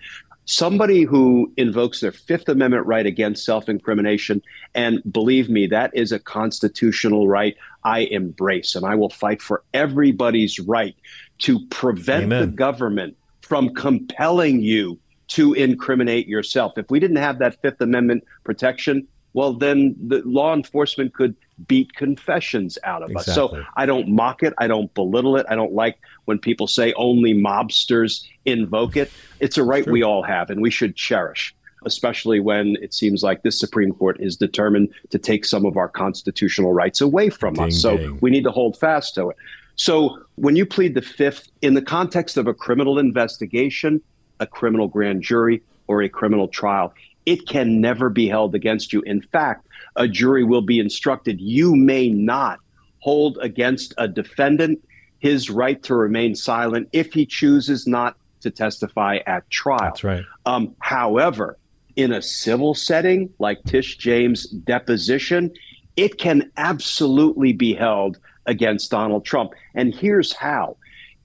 [0.47, 4.41] somebody who invokes their Fifth Amendment right against self incrimination,
[4.75, 7.55] and believe me, that is a constitutional right
[7.85, 10.97] I embrace, and I will fight for everybody's right
[11.41, 12.41] to prevent Amen.
[12.41, 16.73] the government from compelling you to incriminate yourself.
[16.77, 21.35] If we didn't have that Fifth Amendment protection, well, then the law enforcement could
[21.67, 23.31] beat confessions out of exactly.
[23.31, 23.35] us.
[23.35, 24.53] So I don't mock it.
[24.59, 25.47] I don't belittle it.
[25.49, 29.11] I don't like when people say only mobsters invoke it.
[29.41, 31.55] It's a right we all have and we should cherish,
[31.87, 35.89] especially when it seems like this Supreme Court is determined to take some of our
[35.89, 37.81] constitutional rights away from ding, us.
[37.81, 38.19] So ding.
[38.21, 39.37] we need to hold fast to it.
[39.77, 44.03] So when you plead the fifth in the context of a criminal investigation,
[44.41, 46.93] a criminal grand jury, or a criminal trial,
[47.27, 49.01] it can never be held against you.
[49.03, 52.59] In fact, a jury will be instructed you may not
[53.01, 54.81] hold against a defendant
[55.19, 59.79] his right to remain silent if he chooses not to testify at trial.
[59.81, 60.25] That's right.
[60.47, 61.59] Um, however,
[61.95, 65.53] in a civil setting like Tish James' deposition,
[65.97, 69.53] it can absolutely be held against Donald Trump.
[69.75, 70.77] And here's how.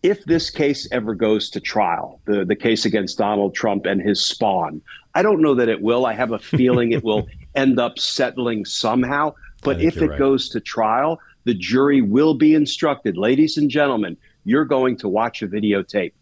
[0.04, 4.24] If this case ever goes to trial, the, the case against Donald Trump and his
[4.24, 4.82] spawn,
[5.18, 6.06] I don't know that it will.
[6.06, 9.34] I have a feeling it will end up settling somehow.
[9.64, 10.20] But if it right.
[10.20, 15.42] goes to trial, the jury will be instructed, ladies and gentlemen, you're going to watch
[15.42, 16.14] a videotape.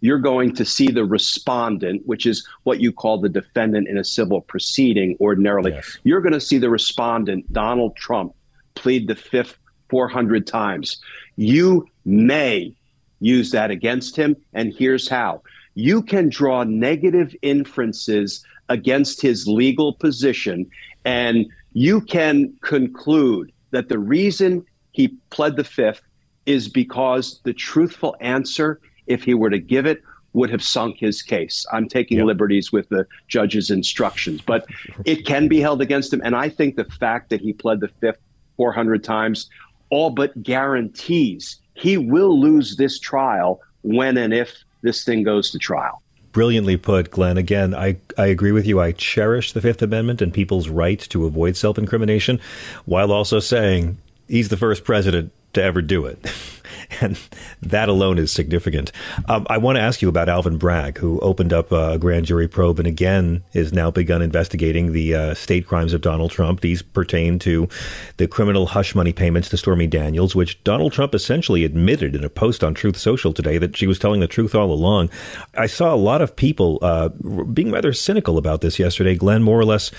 [0.00, 4.04] You're going to see the respondent, which is what you call the defendant in a
[4.04, 5.72] civil proceeding ordinarily.
[5.72, 5.98] Yes.
[6.04, 8.34] You're going to see the respondent, Donald Trump,
[8.74, 9.56] plead the fifth
[9.88, 11.00] 400 times.
[11.36, 12.74] You may
[13.20, 15.42] use that against him, and here's how
[15.74, 20.70] you can draw negative inferences against his legal position,
[21.04, 26.02] and you can conclude that the reason he pled the fifth
[26.46, 30.02] is because the truthful answer, if he were to give it,
[30.34, 31.66] would have sunk his case.
[31.72, 32.26] I'm taking yep.
[32.26, 34.66] liberties with the judge's instructions, but
[35.04, 36.22] it can be held against him.
[36.24, 38.18] And I think the fact that he pled the fifth
[38.56, 39.48] 400 times
[39.90, 45.58] all but guarantees he will lose this trial when and if this thing goes to
[45.58, 46.02] trial.
[46.32, 47.36] Brilliantly put, Glenn.
[47.36, 48.80] Again, I, I agree with you.
[48.80, 52.40] I cherish the Fifth Amendment and people's right to avoid self incrimination
[52.84, 56.18] while also saying he's the first president to ever do it.
[57.00, 57.18] and
[57.60, 58.92] that alone is significant.
[59.28, 62.48] Um, I want to ask you about Alvin Bragg, who opened up a grand jury
[62.48, 66.60] probe and again is now begun investigating the uh, state crimes of Donald Trump.
[66.60, 67.68] These pertain to
[68.16, 72.30] the criminal hush money payments to Stormy Daniels, which Donald Trump essentially admitted in a
[72.30, 75.10] post on Truth Social today that she was telling the truth all along.
[75.54, 79.14] I saw a lot of people uh, being rather cynical about this yesterday.
[79.14, 79.90] Glenn, more or less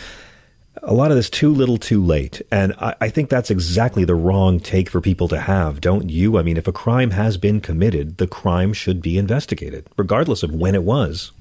[0.82, 2.42] a lot of this too little too late.
[2.52, 6.38] And I, I, think that's exactly the wrong take for people to have, don't you?
[6.38, 10.54] I mean, if a crime has been committed, the crime should be investigated, regardless of
[10.54, 11.32] when it was.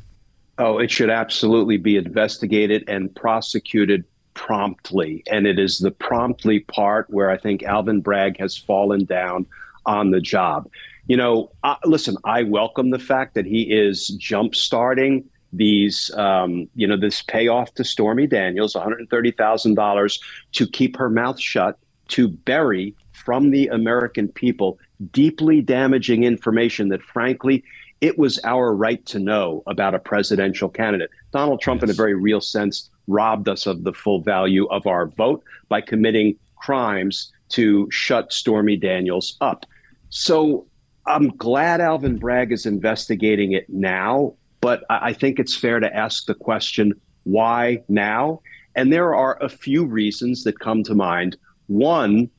[0.59, 5.23] Oh, it should absolutely be investigated and prosecuted promptly.
[5.31, 9.47] And it is the promptly part where I think Alvin Bragg has fallen down
[9.87, 10.68] on the job.
[11.07, 11.51] You know,
[11.85, 17.23] listen, I welcome the fact that he is jump starting these, um, you know, this
[17.23, 20.21] payoff to Stormy Daniels, $130,000
[20.53, 24.79] to keep her mouth shut, to bury from the American people
[25.12, 27.62] deeply damaging information that, frankly,
[28.01, 31.11] it was our right to know about a presidential candidate.
[31.33, 31.91] Donald Trump, yes.
[31.91, 35.81] in a very real sense, robbed us of the full value of our vote by
[35.81, 39.67] committing crimes to shut Stormy Daniels up.
[40.09, 40.67] So
[41.07, 46.25] I'm glad Alvin Bragg is investigating it now, but I think it's fair to ask
[46.25, 46.94] the question
[47.25, 48.40] why now?
[48.75, 51.37] And there are a few reasons that come to mind.
[51.66, 52.31] One,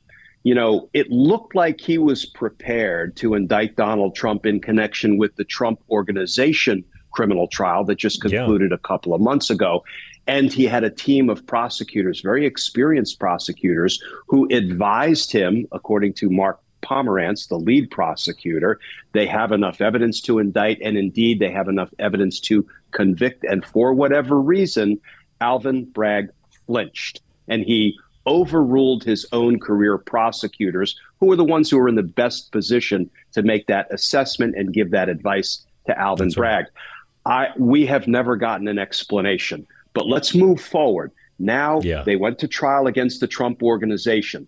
[0.42, 5.36] you know, it looked like he was prepared to indict Donald Trump in connection with
[5.36, 8.74] the Trump Organization criminal trial that just concluded yeah.
[8.74, 9.84] a couple of months ago.
[10.26, 16.30] And he had a team of prosecutors, very experienced prosecutors, who advised him, according to
[16.30, 18.78] Mark Pomerantz, the lead prosecutor,
[19.12, 23.44] they have enough evidence to indict, and indeed they have enough evidence to convict.
[23.44, 25.00] And for whatever reason,
[25.40, 26.28] Alvin Bragg
[26.66, 31.94] flinched and he overruled his own career prosecutors, who were the ones who were in
[31.94, 36.64] the best position to make that assessment and give that advice to Alvin That's Bragg.
[37.26, 37.50] Right.
[37.50, 39.66] I, we have never gotten an explanation.
[39.92, 41.12] But let's move forward.
[41.38, 42.02] Now yeah.
[42.02, 44.46] they went to trial against the Trump organization.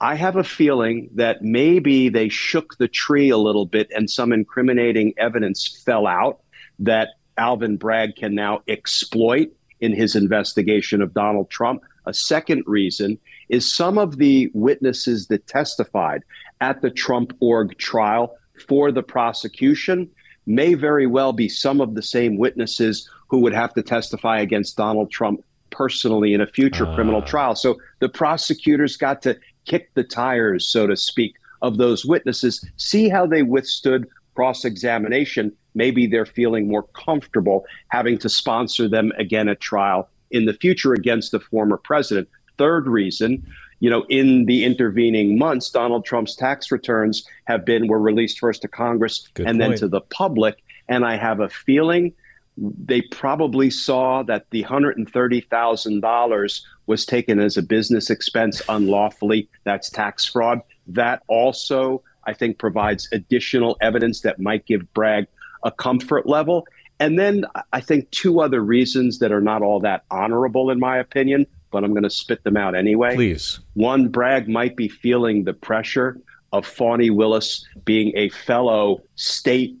[0.00, 4.32] I have a feeling that maybe they shook the tree a little bit and some
[4.32, 6.40] incriminating evidence fell out
[6.80, 11.82] that Alvin Bragg can now exploit in his investigation of Donald Trump.
[12.06, 16.22] A second reason is some of the witnesses that testified
[16.60, 20.10] at the Trump org trial for the prosecution
[20.46, 24.76] may very well be some of the same witnesses who would have to testify against
[24.76, 26.94] Donald Trump personally in a future uh.
[26.94, 27.54] criminal trial.
[27.54, 33.08] So the prosecutors got to kick the tires, so to speak, of those witnesses, see
[33.08, 35.52] how they withstood cross examination.
[35.74, 40.92] Maybe they're feeling more comfortable having to sponsor them again at trial in the future
[40.92, 42.28] against the former president.
[42.58, 43.46] Third reason,
[43.80, 48.62] you know, in the intervening months, Donald Trump's tax returns have been were released first
[48.62, 49.70] to Congress Good and point.
[49.70, 50.62] then to the public.
[50.88, 52.12] And I have a feeling
[52.56, 59.48] they probably saw that the $130,000 was taken as a business expense unlawfully.
[59.64, 60.60] That's tax fraud.
[60.86, 65.26] That also, I think, provides additional evidence that might give Bragg
[65.64, 66.66] a comfort level.
[67.00, 70.98] And then I think two other reasons that are not all that honorable, in my
[70.98, 73.16] opinion, but I'm going to spit them out anyway.
[73.16, 73.58] Please.
[73.72, 76.20] One, Bragg might be feeling the pressure
[76.52, 79.76] of Fani Willis being a fellow state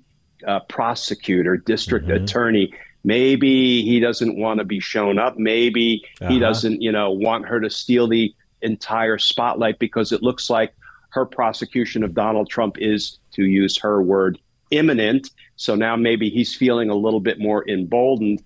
[0.46, 2.24] uh, prosecutor, district mm-hmm.
[2.24, 2.74] attorney.
[3.04, 5.36] Maybe he doesn't want to be shown up.
[5.36, 6.32] Maybe uh-huh.
[6.32, 10.74] he doesn't, you know, want her to steal the entire spotlight because it looks like
[11.10, 14.38] her prosecution of Donald Trump is, to use her word,
[14.70, 15.30] imminent.
[15.56, 18.42] So now maybe he's feeling a little bit more emboldened.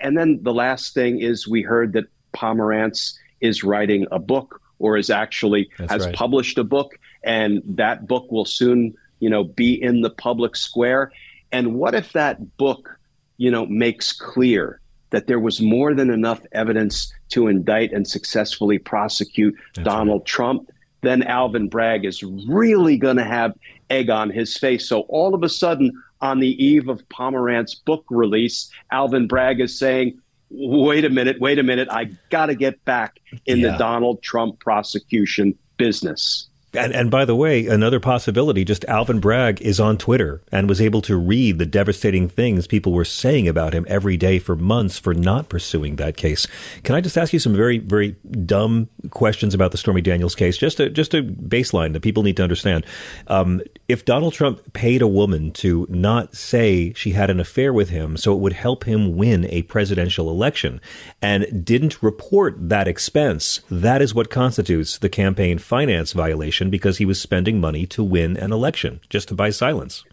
[0.00, 4.96] And then the last thing is we heard that Pomerantz is writing a book or
[4.96, 6.14] is actually That's has right.
[6.14, 11.12] published a book and that book will soon, you know, be in the public square.
[11.52, 12.98] And what if that book,
[13.36, 18.78] you know, makes clear that there was more than enough evidence to indict and successfully
[18.78, 20.26] prosecute That's Donald right.
[20.26, 20.70] Trump?
[21.02, 23.52] Then Alvin Bragg is really going to have
[23.90, 24.88] egg on his face.
[24.88, 29.76] So all of a sudden, on the eve of Pomerantz's book release, Alvin Bragg is
[29.76, 30.18] saying,
[30.50, 33.72] wait a minute, wait a minute, I got to get back in yeah.
[33.72, 36.48] the Donald Trump prosecution business.
[36.74, 40.80] And, and by the way, another possibility, just Alvin Bragg is on Twitter and was
[40.80, 44.98] able to read the devastating things people were saying about him every day for months
[44.98, 46.46] for not pursuing that case.
[46.82, 50.56] Can I just ask you some very, very dumb questions about the Stormy Daniels case?
[50.56, 52.86] Just a, just a baseline that people need to understand.
[53.26, 57.90] Um, if Donald Trump paid a woman to not say she had an affair with
[57.90, 60.80] him so it would help him win a presidential election
[61.20, 66.98] and didn't report that expense, that is what constitutes the campaign finance violation election because
[66.98, 70.04] he was spending money to win an election just to buy silence.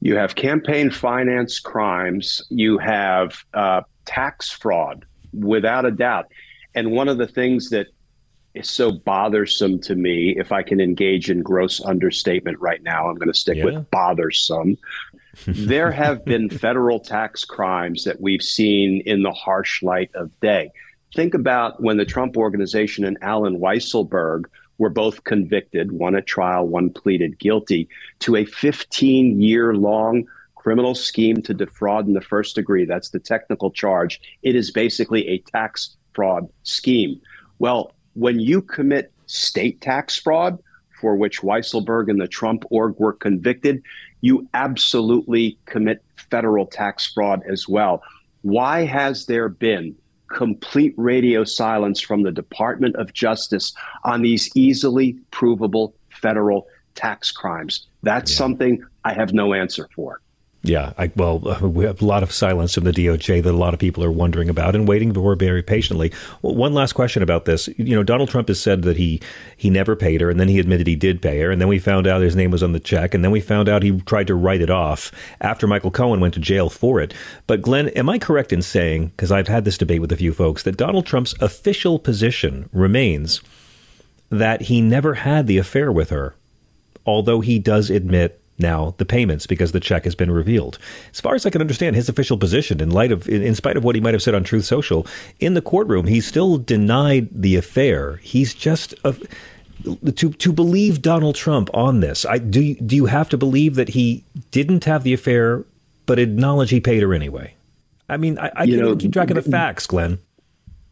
[0.00, 2.42] You have campaign finance crimes.
[2.50, 6.26] You have uh, tax fraud, without a doubt.
[6.74, 7.86] And one of the things that
[8.54, 13.16] is so bothersome to me, if I can engage in gross understatement right now, I'm
[13.16, 13.64] going to stick yeah.
[13.64, 14.76] with bothersome.
[15.46, 20.70] there have been federal tax crimes that we've seen in the harsh light of day.
[21.14, 24.46] Think about when the Trump organization and Allen Weisselberg
[24.78, 27.88] were both convicted, one at trial, one pleaded guilty
[28.20, 32.84] to a 15 year long criminal scheme to defraud in the first degree.
[32.84, 34.20] That's the technical charge.
[34.42, 37.20] It is basically a tax fraud scheme.
[37.58, 40.58] Well, when you commit state tax fraud,
[41.00, 43.82] for which Weisselberg and the Trump org were convicted,
[44.20, 46.00] you absolutely commit
[46.30, 48.02] federal tax fraud as well.
[48.42, 49.96] Why has there been
[50.32, 53.72] complete radio silence from the Department of Justice
[54.04, 57.86] on these easily provable federal tax crimes.
[58.02, 58.38] That's yeah.
[58.38, 60.20] something I have no answer for.
[60.64, 63.74] Yeah, I, well, we have a lot of silence from the DOJ that a lot
[63.74, 66.12] of people are wondering about and waiting for very patiently.
[66.40, 67.68] Well, one last question about this.
[67.76, 69.20] You know, Donald Trump has said that he
[69.56, 71.78] he never paid her, and then he admitted he did pay her, and then we
[71.78, 74.28] found out his name was on the check, and then we found out he tried
[74.28, 75.10] to write it off
[75.40, 77.12] after Michael Cohen went to jail for it.
[77.46, 80.32] But Glenn, am I correct in saying, because I've had this debate with a few
[80.32, 83.40] folks, that Donald Trump's official position remains
[84.30, 86.34] that he never had the affair with her,
[87.04, 90.78] although he does admit now the payments because the check has been revealed.
[91.12, 93.84] As far as I can understand his official position, in light of, in, spite of
[93.84, 95.06] what he might have said on Truth Social,
[95.40, 98.16] in the courtroom, he still denied the affair.
[98.16, 99.14] He's just a,
[100.12, 102.24] to to believe Donald Trump on this.
[102.24, 102.74] I do.
[102.74, 105.64] Do you have to believe that he didn't have the affair,
[106.06, 107.54] but acknowledge he paid her anyway?
[108.08, 110.18] I mean, I, I can't keep track of the facts, Glenn.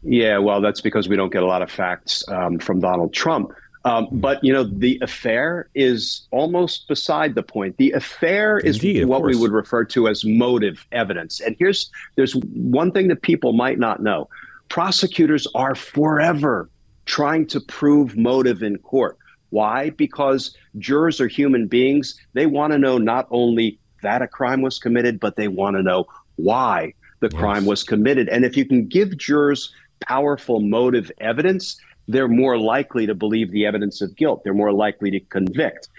[0.03, 3.53] Yeah, well, that's because we don't get a lot of facts um, from Donald Trump.
[3.83, 7.77] Um, but you know, the affair is almost beside the point.
[7.77, 11.39] The affair is Indeed, what we would refer to as motive evidence.
[11.39, 14.29] And here's there's one thing that people might not know:
[14.69, 16.69] prosecutors are forever
[17.05, 19.17] trying to prove motive in court.
[19.49, 19.89] Why?
[19.89, 22.19] Because jurors are human beings.
[22.33, 25.83] They want to know not only that a crime was committed, but they want to
[25.83, 26.05] know
[26.35, 27.39] why the yes.
[27.39, 28.29] crime was committed.
[28.29, 31.79] And if you can give jurors powerful motive evidence,
[32.11, 34.43] they're more likely to believe the evidence of guilt.
[34.43, 35.89] They're more likely to convict.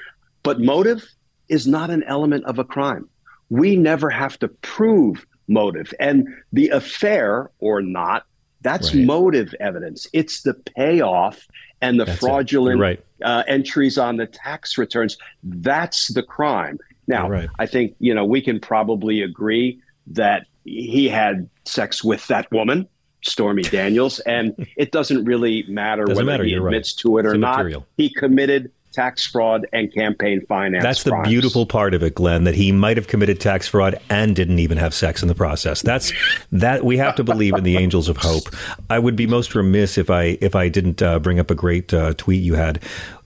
[0.43, 1.05] But motive
[1.49, 3.09] is not an element of a crime.
[3.51, 5.93] We never have to prove motive.
[6.01, 8.25] And the affair or not,
[8.63, 9.05] that's right.
[9.05, 10.07] motive evidence.
[10.13, 11.47] It's the payoff
[11.81, 13.05] and the that's fraudulent right.
[13.25, 15.19] uh, entries on the tax returns.
[15.43, 16.79] That's the crime.
[17.09, 17.49] Now, right.
[17.59, 22.89] I think, you know, we can probably agree that he had sex with that woman
[23.23, 27.03] Stormy Daniels, and it doesn't really matter doesn't whether matter, he admits right.
[27.03, 27.67] to it or not.
[27.97, 30.83] He committed tax fraud and campaign finance.
[30.83, 31.29] That's the crimes.
[31.29, 34.79] beautiful part of it, Glenn, that he might have committed tax fraud and didn't even
[34.79, 35.83] have sex in the process.
[35.83, 36.13] That's
[36.53, 38.55] that we have to believe in the angels of hope.
[38.91, 41.93] I would be most remiss if I if I didn't uh, bring up a great
[41.93, 42.81] uh, tweet you had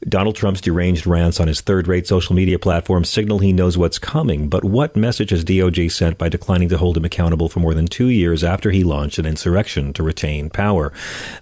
[0.09, 3.98] Donald Trump's deranged rants on his third rate social media platform signal he knows what's
[3.98, 7.74] coming, but what message has DOJ sent by declining to hold him accountable for more
[7.74, 10.92] than two years after he launched an insurrection to retain power?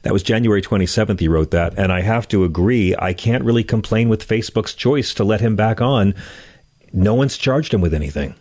[0.00, 3.64] That was January 27th, he wrote that, and I have to agree, I can't really
[3.64, 6.14] complain with Facebook's choice to let him back on.
[6.90, 8.34] No one's charged him with anything.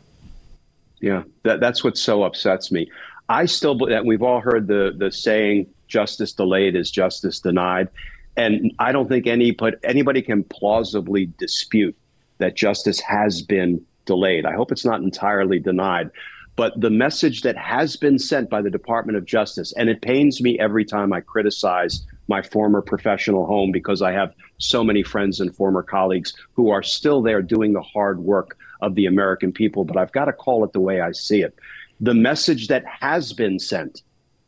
[1.01, 2.89] Yeah, that, that's what so upsets me.
[3.27, 7.89] I still, we've all heard the, the saying, justice delayed is justice denied.
[8.35, 11.95] And I don't think any but anybody can plausibly dispute
[12.39, 14.45] that justice has been delayed.
[14.45, 16.09] I hope it's not entirely denied.
[16.55, 20.41] But the message that has been sent by the Department of Justice, and it pains
[20.41, 25.39] me every time I criticize my former professional home because I have so many friends
[25.39, 29.83] and former colleagues who are still there doing the hard work of the American people,
[29.83, 31.55] but I've got to call it the way I see it.
[31.99, 34.03] The message that has been sent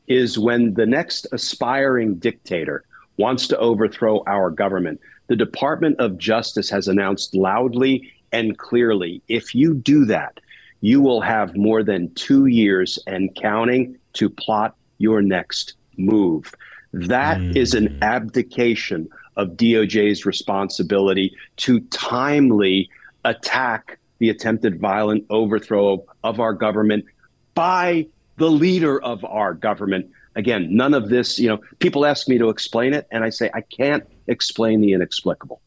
[0.07, 2.86] is when the next aspiring dictator
[3.18, 4.99] wants to overthrow our government.
[5.28, 10.39] The Department of Justice has announced loudly and clearly if you do that,
[10.82, 16.53] you will have more than two years and counting to plot your next move.
[16.93, 17.55] That mm.
[17.55, 22.89] is an abdication of DOJ's responsibility to timely
[23.24, 27.05] attack the attempted violent overthrow of our government
[27.53, 28.07] by
[28.38, 32.49] the leader of our government, Again, none of this, you know, people ask me to
[32.49, 35.61] explain it, and I say, I can't explain the inexplicable.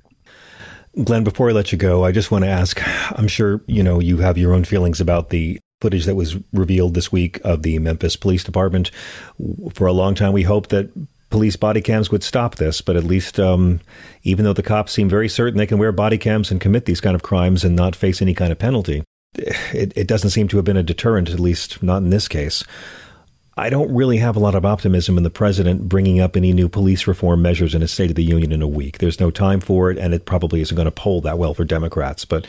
[1.04, 2.80] Glenn, before I let you go, I just want to ask
[3.18, 6.94] I'm sure, you know, you have your own feelings about the footage that was revealed
[6.94, 8.90] this week of the Memphis Police Department.
[9.72, 10.90] For a long time, we hoped that
[11.30, 13.80] police body cams would stop this, but at least, um,
[14.22, 17.00] even though the cops seem very certain they can wear body cams and commit these
[17.00, 19.04] kind of crimes and not face any kind of penalty,
[19.34, 22.64] it, it doesn't seem to have been a deterrent, at least not in this case.
[23.58, 26.68] I don't really have a lot of optimism in the president bringing up any new
[26.68, 28.98] police reform measures in a State of the Union in a week.
[28.98, 31.64] There's no time for it, and it probably isn't going to poll that well for
[31.64, 32.24] Democrats.
[32.24, 32.46] But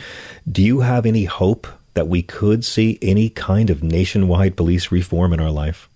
[0.52, 5.34] do you have any hope that we could see any kind of nationwide police reform
[5.34, 5.90] in our life?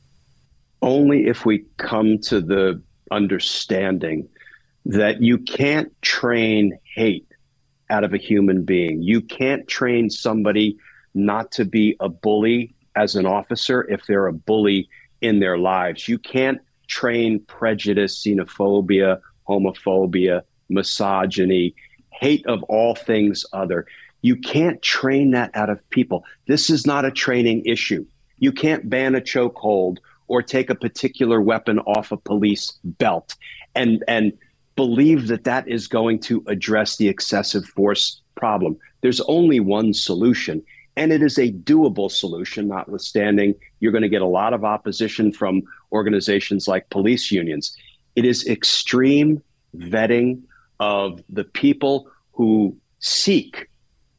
[0.82, 4.28] Only if we come to the understanding
[4.88, 7.28] that you can't train hate
[7.92, 9.04] out of a human being.
[9.04, 10.76] You can't train somebody
[11.14, 14.90] not to be a bully as an officer if they're a bully
[15.24, 16.08] in their lives.
[16.08, 21.74] You can't train prejudice, xenophobia, homophobia, misogyny,
[22.12, 23.88] hate of all things other.
[24.22, 26.24] You can't train that out of people.
[26.48, 28.06] This is not a training issue.
[28.40, 29.98] You can't ban a chokehold
[30.28, 33.36] or take a particular weapon off a police belt
[33.76, 34.34] and and
[34.76, 38.78] believe that that is going to address the excessive force problem.
[39.02, 40.64] There's only one solution,
[40.96, 45.32] and it is a doable solution, notwithstanding you're going to get a lot of opposition
[45.32, 47.76] from organizations like police unions.
[48.16, 49.42] It is extreme
[49.76, 50.44] vetting
[50.80, 53.70] of the people who seek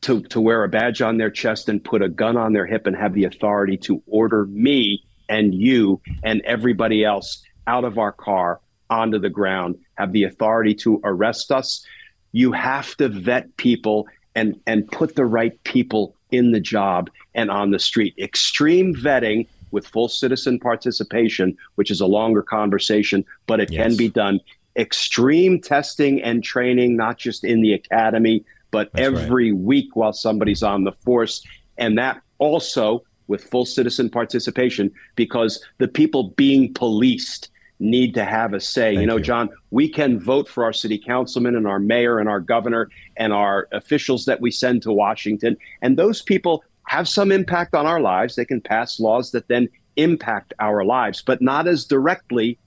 [0.03, 2.87] to, to wear a badge on their chest and put a gun on their hip
[2.87, 8.13] and have the authority to order me and you and everybody else out of our
[8.13, 8.61] car
[8.91, 11.87] onto the ground, have the authority to arrest us.
[12.33, 17.51] You have to vet people and, and put the right people in the job and
[17.51, 18.15] on the street.
[18.19, 23.83] Extreme vetting with full citizen participation, which is a longer conversation, but it yes.
[23.83, 24.41] can be done.
[24.77, 29.61] Extreme testing and training, not just in the academy, but That's every right.
[29.61, 31.45] week while somebody's on the force.
[31.79, 37.51] And that also with full citizen participation because the people being policed
[37.81, 38.95] need to have a say.
[38.95, 39.23] Thank you know, you.
[39.23, 43.33] John, we can vote for our city councilman and our mayor and our governor and
[43.33, 45.57] our officials that we send to Washington.
[45.83, 48.37] And those people have some impact on our lives.
[48.37, 52.59] They can pass laws that then impact our lives, but not as directly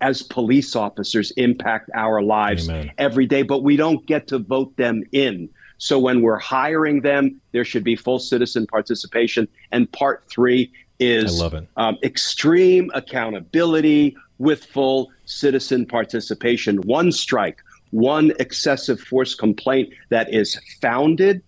[0.00, 2.92] as police officers impact our lives Amen.
[2.98, 3.42] every day.
[3.42, 5.48] But we don't get to vote them in.
[5.78, 9.48] So when we're hiring them, there should be full citizen participation.
[9.72, 11.42] And part three is
[11.76, 16.78] um, extreme accountability, with full citizen participation.
[16.78, 17.58] One strike,
[17.90, 21.42] one excessive force complaint that is founded,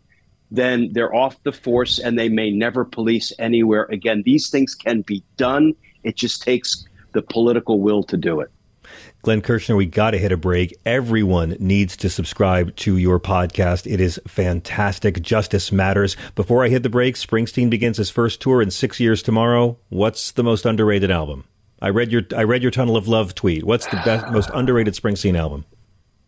[0.50, 4.22] then they're off the force and they may never police anywhere again.
[4.24, 5.74] These things can be done.
[6.04, 8.50] It just takes the political will to do it.
[9.22, 10.76] Glenn Kirschner, we got to hit a break.
[10.86, 13.90] Everyone needs to subscribe to your podcast.
[13.90, 15.20] It is fantastic.
[15.20, 16.16] Justice matters.
[16.36, 19.78] Before I hit the break, Springsteen begins his first tour in six years tomorrow.
[19.88, 21.44] What's the most underrated album?
[21.80, 23.64] I read your I read your Tunnel of Love tweet.
[23.64, 25.64] What's the best most underrated Springsteen album?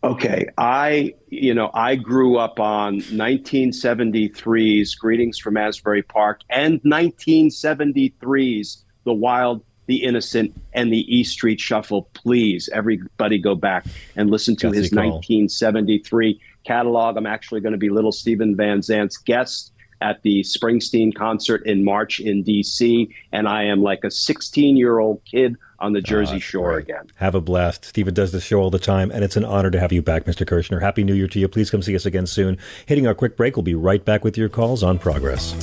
[0.03, 8.85] Okay, I you know I grew up on 1973's Greetings from Asbury Park and 1973's
[9.03, 12.03] The Wild, The Innocent, and the E Street Shuffle.
[12.13, 13.85] Please, everybody, go back
[14.15, 17.17] and listen to his 1973 catalog.
[17.17, 21.83] I'm actually going to be Little Steven Van Zandt's guest at the Springsteen concert in
[21.83, 26.01] March in DC, and I am like a 16 year old kid on the ah,
[26.01, 26.83] Jersey oh, Shore great.
[26.85, 27.07] again.
[27.15, 27.85] Have a blast.
[27.85, 30.25] Steven does this show all the time, and it's an honor to have you back,
[30.25, 30.45] Mr.
[30.45, 30.79] Kirschner.
[30.79, 31.47] Happy New Year to you.
[31.47, 32.57] Please come see us again soon.
[32.85, 35.53] Hitting our quick break, we'll be right back with your calls on progress.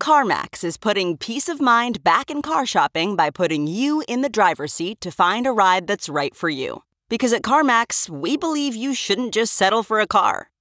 [0.00, 4.30] CarMax is putting peace of mind back in car shopping by putting you in the
[4.30, 6.82] driver's seat to find a ride that's right for you.
[7.10, 10.50] Because at CarMax, we believe you shouldn't just settle for a car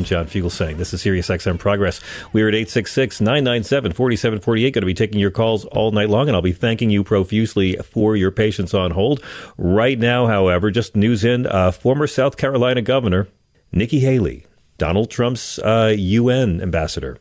[0.00, 0.78] I'm John Fugelsang.
[0.78, 2.00] This is Sirius XM Progress.
[2.32, 4.70] We're at 866 997 4748.
[4.70, 7.76] Going to be taking your calls all night long, and I'll be thanking you profusely
[7.76, 9.22] for your patience on hold.
[9.58, 13.28] Right now, however, just news in uh, former South Carolina Governor
[13.72, 14.46] Nikki Haley,
[14.78, 17.18] Donald Trump's uh, UN ambassador,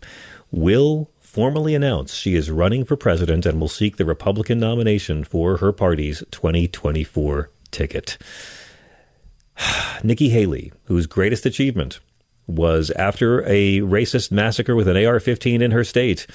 [0.50, 5.58] will formally announce she is running for president and will seek the Republican nomination for
[5.58, 8.18] her party's 2024 ticket.
[10.02, 12.00] Nikki Haley, whose greatest achievement
[12.50, 16.26] was after a racist massacre with an AR 15 in her state,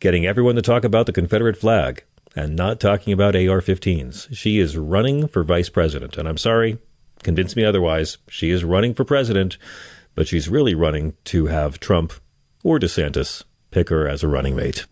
[0.00, 2.04] getting everyone to talk about the Confederate flag
[2.34, 4.34] and not talking about AR 15s.
[4.34, 6.16] She is running for vice president.
[6.16, 6.78] And I'm sorry,
[7.22, 8.18] convince me otherwise.
[8.28, 9.56] She is running for president,
[10.14, 12.14] but she's really running to have Trump
[12.64, 14.86] or DeSantis pick her as a running mate.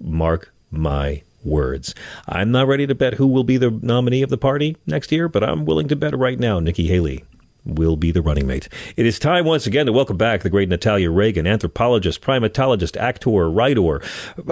[0.00, 1.94] Mark my words.
[2.26, 5.28] I'm not ready to bet who will be the nominee of the party next year,
[5.28, 7.24] but I'm willing to bet right now Nikki Haley
[7.66, 8.68] will be the running mate.
[8.96, 13.50] It is time once again to welcome back the great Natalia Reagan, anthropologist, primatologist, actor,
[13.50, 14.00] writer,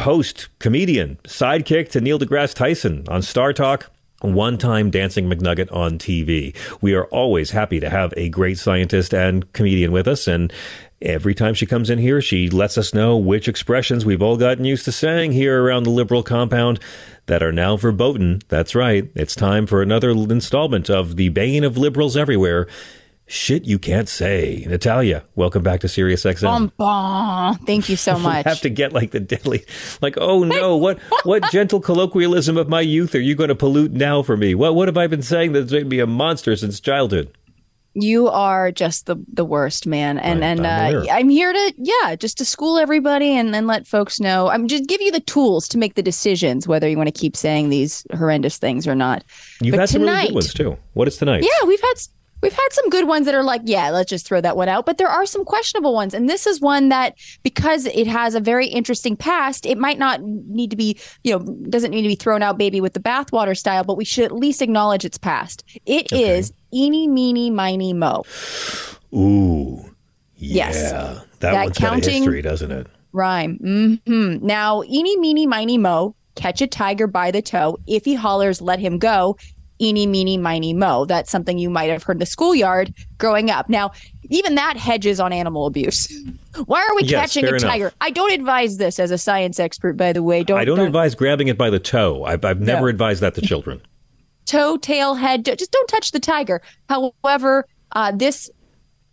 [0.00, 3.90] host, comedian, sidekick to Neil deGrasse Tyson on Star Talk.
[4.32, 6.54] one time dancing McNugget on TV.
[6.80, 10.26] We are always happy to have a great scientist and comedian with us.
[10.26, 10.52] And
[11.02, 14.64] every time she comes in here, she lets us know which expressions we've all gotten
[14.64, 16.80] used to saying here around the liberal compound
[17.26, 18.40] that are now verboten.
[18.48, 19.10] That's right.
[19.14, 22.66] It's time for another installment of The Bane of Liberals Everywhere.
[23.26, 24.66] Shit you can't say.
[24.68, 26.70] Natalia, welcome back to Sirius XM.
[27.64, 28.44] Thank you so much.
[28.44, 29.64] we have to get like the deadly,
[30.02, 33.92] like, oh no, what what gentle colloquialism of my youth are you going to pollute
[33.92, 34.54] now for me?
[34.54, 37.34] What what have I been saying that's made me a monster since childhood?
[37.94, 40.18] You are just the the worst, man.
[40.18, 43.86] And and I'm, uh, I'm here to yeah, just to school everybody and then let
[43.86, 44.48] folks know.
[44.48, 47.36] I'm just give you the tools to make the decisions whether you want to keep
[47.36, 49.24] saying these horrendous things or not.
[49.62, 50.76] You've but had some really good ones too.
[50.92, 51.42] What is tonight?
[51.44, 51.94] Yeah, we've had
[52.44, 54.84] we've had some good ones that are like, yeah, let's just throw that one out.
[54.84, 56.12] But there are some questionable ones.
[56.12, 60.20] And this is one that, because it has a very interesting past, it might not
[60.22, 61.38] need to be, you know,
[61.70, 64.32] doesn't need to be thrown out baby with the bathwater style, but we should at
[64.32, 65.64] least acknowledge its past.
[65.86, 66.36] It Okay.
[66.38, 68.24] is eeny, meeny, miny, mo.
[69.14, 69.78] Ooh,
[70.36, 70.68] yeah.
[70.68, 70.92] Yes.
[70.92, 72.86] That, That one's got a counting- history, doesn't it?
[73.12, 73.58] Rhyme.
[73.62, 74.44] Mm-hmm.
[74.46, 76.14] Now, eeny, meeny, miny, mo.
[76.34, 77.78] Catch a tiger by the toe.
[77.86, 79.36] If he hollers, let him go.
[79.84, 81.04] Eeny, meeny, miny, mo.
[81.04, 83.68] That's something you might have heard in the schoolyard growing up.
[83.68, 83.92] Now,
[84.30, 86.08] even that hedges on animal abuse.
[86.64, 87.60] Why are we Yes, catching a enough.
[87.60, 87.92] tiger?
[88.00, 90.42] I don't advise this as a science expert, by the way.
[90.42, 92.24] Don't, I don't, advise grabbing it by the toe.
[92.24, 92.86] I've, I've never No.
[92.86, 93.82] advised that to children.
[94.46, 95.44] toe, tail, head.
[95.44, 96.62] Just don't touch the tiger.
[96.88, 98.48] However, uh, this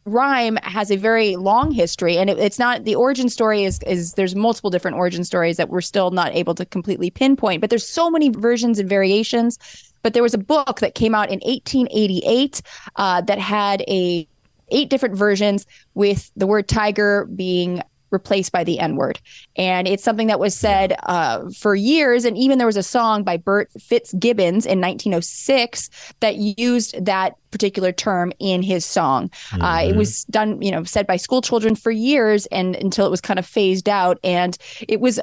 [0.06, 4.14] rhyme has a very long history, and it, it's not the origin story is is
[4.14, 7.62] there's multiple different origin stories that we're still not able to completely pinpoint.
[7.62, 9.58] But there's so many versions and variations.
[10.02, 12.62] But there was a book that came out in 1888
[12.95, 14.28] uh, that had a
[14.74, 17.82] eight different versions with the word tiger being
[18.12, 19.20] replaced by the N word.
[19.56, 22.26] And it's something that was said uh, for years.
[22.26, 25.89] And even there was a song by Bert Fitzgibbons in 1906
[26.20, 29.32] that used that particular term in his song.
[29.60, 33.12] Uh, it was done, you know, said by school children for years and until it
[33.12, 34.20] was kind of phased out.
[34.24, 35.20] And it was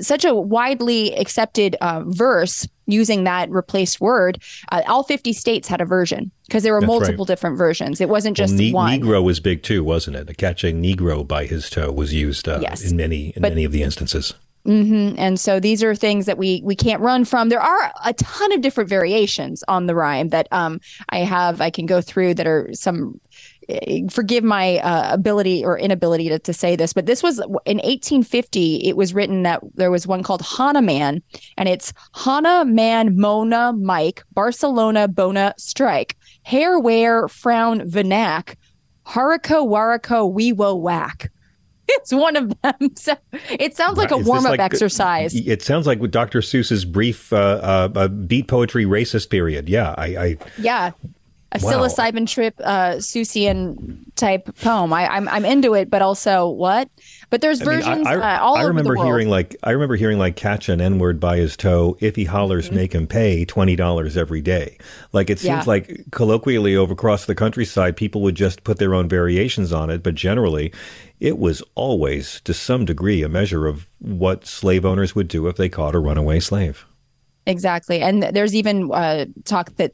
[0.00, 4.40] such a widely accepted uh, verse using that replaced word.
[4.70, 6.98] Uh, all 50 states had a version because there were That's right.
[7.00, 8.00] multiple different versions.
[8.00, 9.00] It wasn't just well, ne- one.
[9.00, 10.26] Negro was big too, wasn't it?
[10.26, 12.88] The catching Negro by his toe was used uh, Yes.
[12.90, 14.34] in many in But- many of the instances.
[14.64, 17.48] hmm And so these are things that we we can't run from.
[17.50, 20.80] There are a ton of different variations on the rhyme that um
[21.10, 23.20] I have I can go through that are some.
[23.68, 27.78] Eh, Forgive my uh, ability or inability to, to say this, but this was in
[27.78, 28.86] 1850.
[28.88, 31.22] It was written that there was one called Hana Man,
[31.56, 38.56] and it's Hana Man Mona Mike Barcelona Bona Strike Hair Wear Frown Vanac
[39.06, 41.30] Harako Warako Weewo Whack.
[41.88, 42.74] It's one of them.
[42.96, 45.32] So it sounds like a warm up like- exercise.
[45.36, 46.40] It sounds like Dr.
[46.40, 49.68] Seuss's brief uh, uh, uh, beat poetry racist period.
[49.68, 50.90] Yeah, I, I Yeah.
[51.52, 51.70] A Wow.
[51.86, 54.92] psilocybin trip, uh, Seussian type poem.
[54.92, 56.90] I, I'm I'm into it, but also what?
[57.30, 59.06] But there's I mean, versions I, I, uh, all I over remember the world.
[59.08, 61.96] hearing like I remember hearing like catch an N word by his toe.
[62.00, 64.76] If he hollers, make him pay twenty dollars every day.
[65.12, 65.62] Like it seems Yeah.
[65.66, 70.02] like colloquially over across the countryside, people would just put their own variations on it.
[70.02, 70.72] But generally,
[71.20, 75.56] it was always to some degree a measure of what slave owners would do if
[75.56, 76.86] they caught a runaway slave.
[77.48, 78.00] Exactly.
[78.00, 79.92] And there's even uh, talk that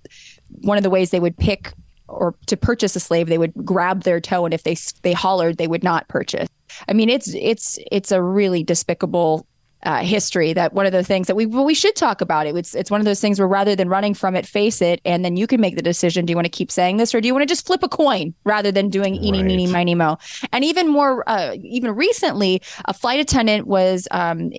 [0.61, 1.73] one of the ways they would pick
[2.09, 5.57] or to purchase a slave, they would grab their toe, and if they they hollered,
[5.57, 6.49] they would not purchase.
[6.89, 9.47] I mean, it's it's it's a really despicable
[9.85, 10.53] uh, history.
[10.53, 12.57] That one of the things that we well, we should talk about it.
[12.57, 15.25] It's it's one of those things where rather than running from it, face it, and
[15.25, 16.27] then you can make the decision.
[16.27, 17.89] Do you want to keep saying this, or do you want to just flip a
[17.89, 20.19] coin rather than doing eeny meeny miny mo?
[20.53, 24.51] And even more, uh, even recently, a flight attendant was um,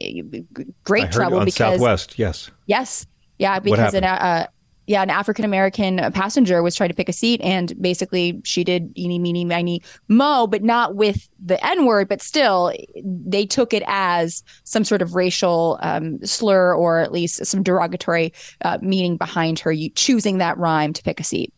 [0.83, 2.17] great I trouble because Southwest.
[2.17, 2.51] Yes.
[2.65, 3.07] Yes.
[3.39, 4.47] Yeah, because an uh,
[4.87, 8.91] yeah, an African American passenger was trying to pick a seat, and basically she did
[8.97, 12.73] eeny meeny miny mo, but not with the N word, but still
[13.03, 18.33] they took it as some sort of racial um, slur or at least some derogatory
[18.61, 21.53] uh, meaning behind her choosing that rhyme to pick a seat.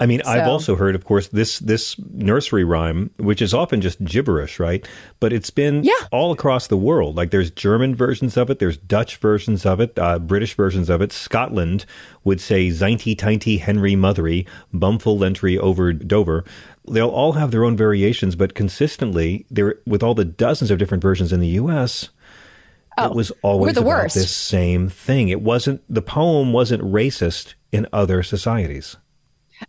[0.00, 4.02] I mean, I've also heard, of course, this this nursery rhyme, which is often just
[4.04, 4.86] gibberish, right?
[5.20, 7.16] But it's been all across the world.
[7.16, 11.00] Like there's German versions of it, there's Dutch versions of it, uh, British versions of
[11.02, 11.12] it.
[11.12, 11.86] Scotland
[12.24, 16.44] would say "Zinty Tinty Henry Mothery, Bumful Entry over Dover."
[16.86, 21.02] They'll all have their own variations, but consistently, there with all the dozens of different
[21.02, 22.10] versions in the U.S.
[22.98, 24.14] it was always Oh, the about worst.
[24.16, 25.28] this same thing.
[25.30, 28.96] It wasn't the poem wasn't racist in other societies.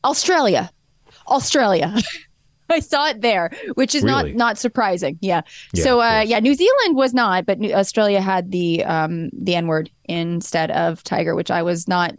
[0.03, 0.71] Australia,
[1.27, 1.95] Australia.
[2.69, 4.31] I saw it there, which is Really?
[4.31, 5.19] not not surprising.
[5.21, 5.41] Yeah.
[5.73, 9.53] Yeah, so uh, yeah, New Zealand was not, but New- Australia had the um the
[9.53, 12.15] N word instead of tiger, which I was not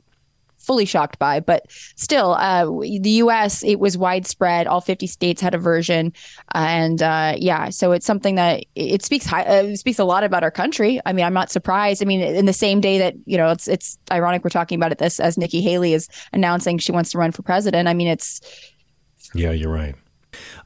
[0.67, 1.41] fully shocked by.
[1.41, 3.63] But still, uh, the U.S.
[3.63, 4.67] it was widespread.
[4.67, 6.13] All 50 states had a version,
[6.53, 10.25] and uh, yeah, so it's something that it speaks high, uh, it speaks a lot
[10.25, 11.01] about our country.
[11.07, 12.03] I mean, I'm not surprised.
[12.03, 14.93] I mean, in the same day that you know, it's it's ironic we're talking about
[14.93, 17.89] it this as Nikki Haley is announcing she wants to run for president.
[17.89, 18.41] I mean, it's
[19.35, 19.95] yeah, you're right.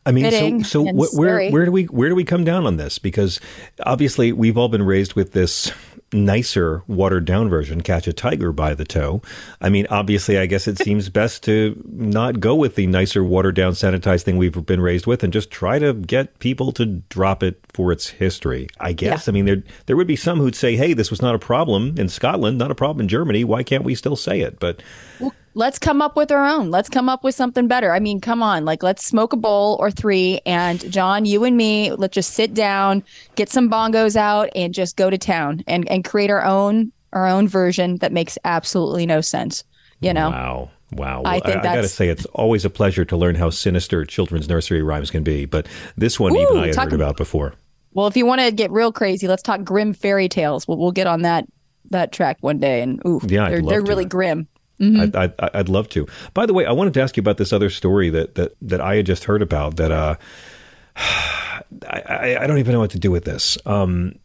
[0.06, 2.76] I mean, so so wh- where where do we where do we come down on
[2.76, 2.98] this?
[2.98, 3.40] Because
[3.84, 5.72] obviously we've all been raised with this
[6.12, 9.22] nicer, watered down version, catch a tiger by the toe.
[9.60, 13.56] I mean, obviously, I guess it seems best to not go with the nicer, watered
[13.56, 17.42] down, sanitized thing we've been raised with and just try to get people to drop
[17.42, 18.68] it for its history.
[18.78, 19.26] I guess.
[19.26, 19.30] Yeah.
[19.30, 21.94] I mean, there there would be some who'd say, "Hey, this was not a problem
[21.98, 23.44] in Scotland, not a problem in Germany.
[23.44, 24.82] Why can't we still say it?" But
[25.18, 26.70] well, let's come up with our own.
[26.70, 27.92] Let's come up with something better.
[27.92, 30.40] I mean, come on, like let's smoke a bowl or three.
[30.46, 33.02] And John, you and me, let's just sit down,
[33.34, 37.26] get some bongos out, and just go to town and and create our own our
[37.26, 39.64] own version that makes absolutely no sense.
[40.00, 40.30] You know?
[40.30, 40.70] Wow.
[40.92, 41.22] Wow.
[41.24, 44.04] I, think I, I got to say, it's always a pleasure to learn how sinister
[44.04, 45.44] children's nursery rhymes can be.
[45.44, 47.54] But this one, Ooh, even I had heard about before.
[47.92, 50.66] Well, if you want to get real crazy, let's talk grim fairy tales.
[50.66, 51.46] We'll, we'll get on that
[51.90, 52.82] that track one day.
[52.82, 54.48] And ooh, yeah, they're, they're really grim.
[54.80, 55.00] Mm-hmm.
[55.00, 56.06] I'd, I'd, I'd, love to.
[56.32, 58.80] By the way, I wanted to ask you about this other story that that, that
[58.80, 59.76] I had just heard about.
[59.76, 60.16] That uh,
[60.96, 63.58] I, I don't even know what to do with this.
[63.66, 64.18] Um,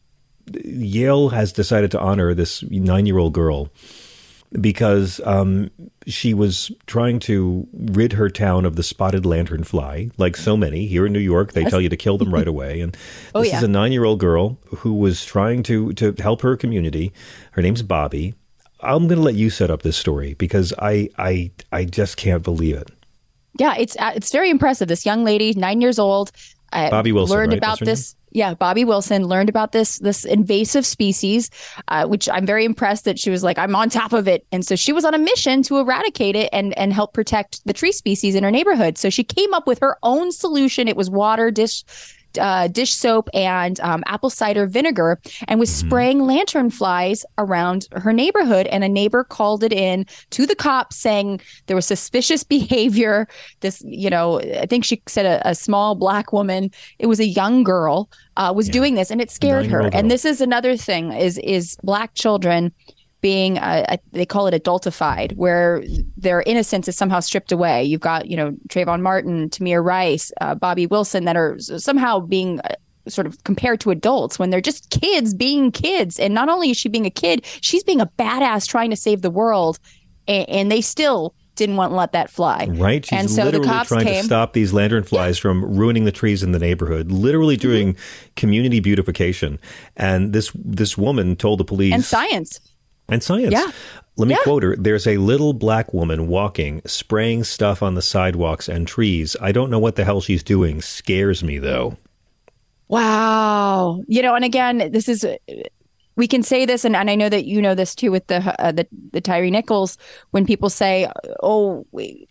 [0.64, 3.70] Yale has decided to honor this nine year old girl
[4.60, 5.70] because um,
[6.08, 11.06] she was trying to rid her town of the spotted lanternfly, like so many here
[11.06, 11.54] in New York.
[11.54, 11.72] They yes.
[11.72, 12.82] tell you to kill them right away.
[12.82, 12.96] And
[13.34, 13.58] oh, this yeah.
[13.58, 17.12] is a nine year old girl who was trying to to help her community.
[17.52, 18.36] Her name's Bobby.
[18.86, 22.44] I'm going to let you set up this story because I I I just can't
[22.44, 22.92] believe it.
[23.58, 24.88] Yeah, it's uh, it's very impressive.
[24.88, 26.32] This young lady, nine years old,
[26.74, 27.58] uh, Bobby Wilson learned right?
[27.58, 28.16] about this.
[28.32, 31.50] Yeah, Bobby Wilson learned about this this invasive species,
[31.88, 34.66] uh, which I'm very impressed that she was like, I'm on top of it, and
[34.66, 37.94] so she was on a mission to eradicate it and and help protect the tree
[37.94, 38.98] species in her neighborhood.
[38.98, 40.90] So she came up with her own solution.
[40.90, 41.84] It was water dish
[42.38, 45.88] uh, dish soap and um, apple cider vinegar and was mm-hmm.
[45.88, 48.68] spraying lantern flies around her neighborhood.
[48.68, 53.28] And a neighbor called it in to the cops saying there was suspicious behavior.
[53.62, 57.26] This, you know, I think she said a, a small black woman, it was a
[57.26, 58.74] young girl, uh, was yeah.
[58.74, 59.90] doing this and it scared her.
[59.94, 62.74] And this is another thing is, is black children
[63.26, 65.84] being uh, they call it adultified, where
[66.16, 67.84] their innocence is somehow stripped away.
[67.84, 72.60] You've got you know Trayvon Martin, Tamir Rice, uh, Bobby Wilson that are somehow being
[72.60, 72.76] uh,
[73.08, 76.20] sort of compared to adults when they're just kids being kids.
[76.20, 79.24] And not only is she being a kid, she's being a badass trying to save
[79.24, 79.80] the world,
[80.28, 82.68] and, and they still didn't want to let that fly.
[82.70, 83.04] Right.
[83.04, 84.22] She's and so literally trying came.
[84.22, 85.42] to stop these lantern flies yeah.
[85.42, 88.34] from ruining the trees in the neighborhood, literally doing mm-hmm.
[88.36, 89.58] community beautification.
[89.98, 92.60] And this this woman told the police and science
[93.10, 93.52] and science.
[93.52, 93.72] Yeah.
[94.18, 94.44] Let me yeah.
[94.44, 94.76] quote her.
[94.78, 99.36] There's a little black woman walking, spraying stuff on the sidewalks and trees.
[99.42, 100.82] I don't know what the hell she's doing.
[100.82, 101.98] Scares me though.
[102.88, 104.04] Wow.
[104.08, 105.26] You know, and again, this is
[106.16, 108.38] we can say this, and, and I know that you know this too with the
[108.64, 109.98] uh, the the Tyre Nichols.
[110.32, 111.10] When people say,
[111.44, 111.86] "Oh,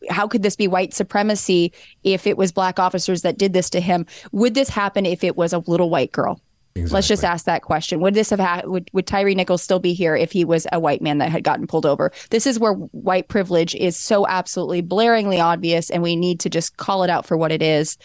[0.09, 1.73] how could this be white supremacy
[2.03, 5.37] if it was black officers that did this to him?" Would this happen if it
[5.37, 6.41] was a little white girl?
[6.77, 6.95] Exactly.
[6.97, 8.01] Let's just ask that question.
[8.01, 10.81] Would this have ha- would would Tyre Nichols still be here if he was a
[10.81, 12.11] white man that had gotten pulled over?
[12.31, 16.77] This is where white privilege is so absolutely blaringly obvious, and we need to just
[16.77, 17.97] call it out for what it is.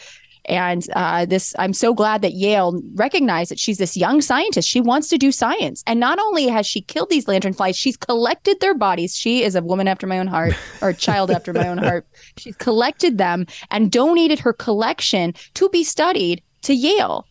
[0.45, 4.69] And uh, this, I'm so glad that Yale recognized that she's this young scientist.
[4.69, 8.59] She wants to do science, and not only has she killed these lanternflies, she's collected
[8.59, 9.15] their bodies.
[9.15, 12.05] She is a woman after my own heart, or a child after my own heart.
[12.37, 17.25] She's collected them and donated her collection to be studied to Yale.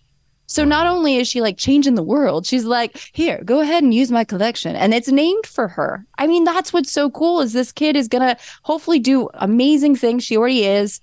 [0.49, 3.94] So not only is she like changing the world, she's like, here, go ahead and
[3.94, 4.74] use my collection.
[4.74, 6.05] And it's named for her.
[6.16, 9.94] I mean, that's what's so cool is this kid is going to hopefully do amazing
[9.94, 10.24] things.
[10.24, 11.01] She already is.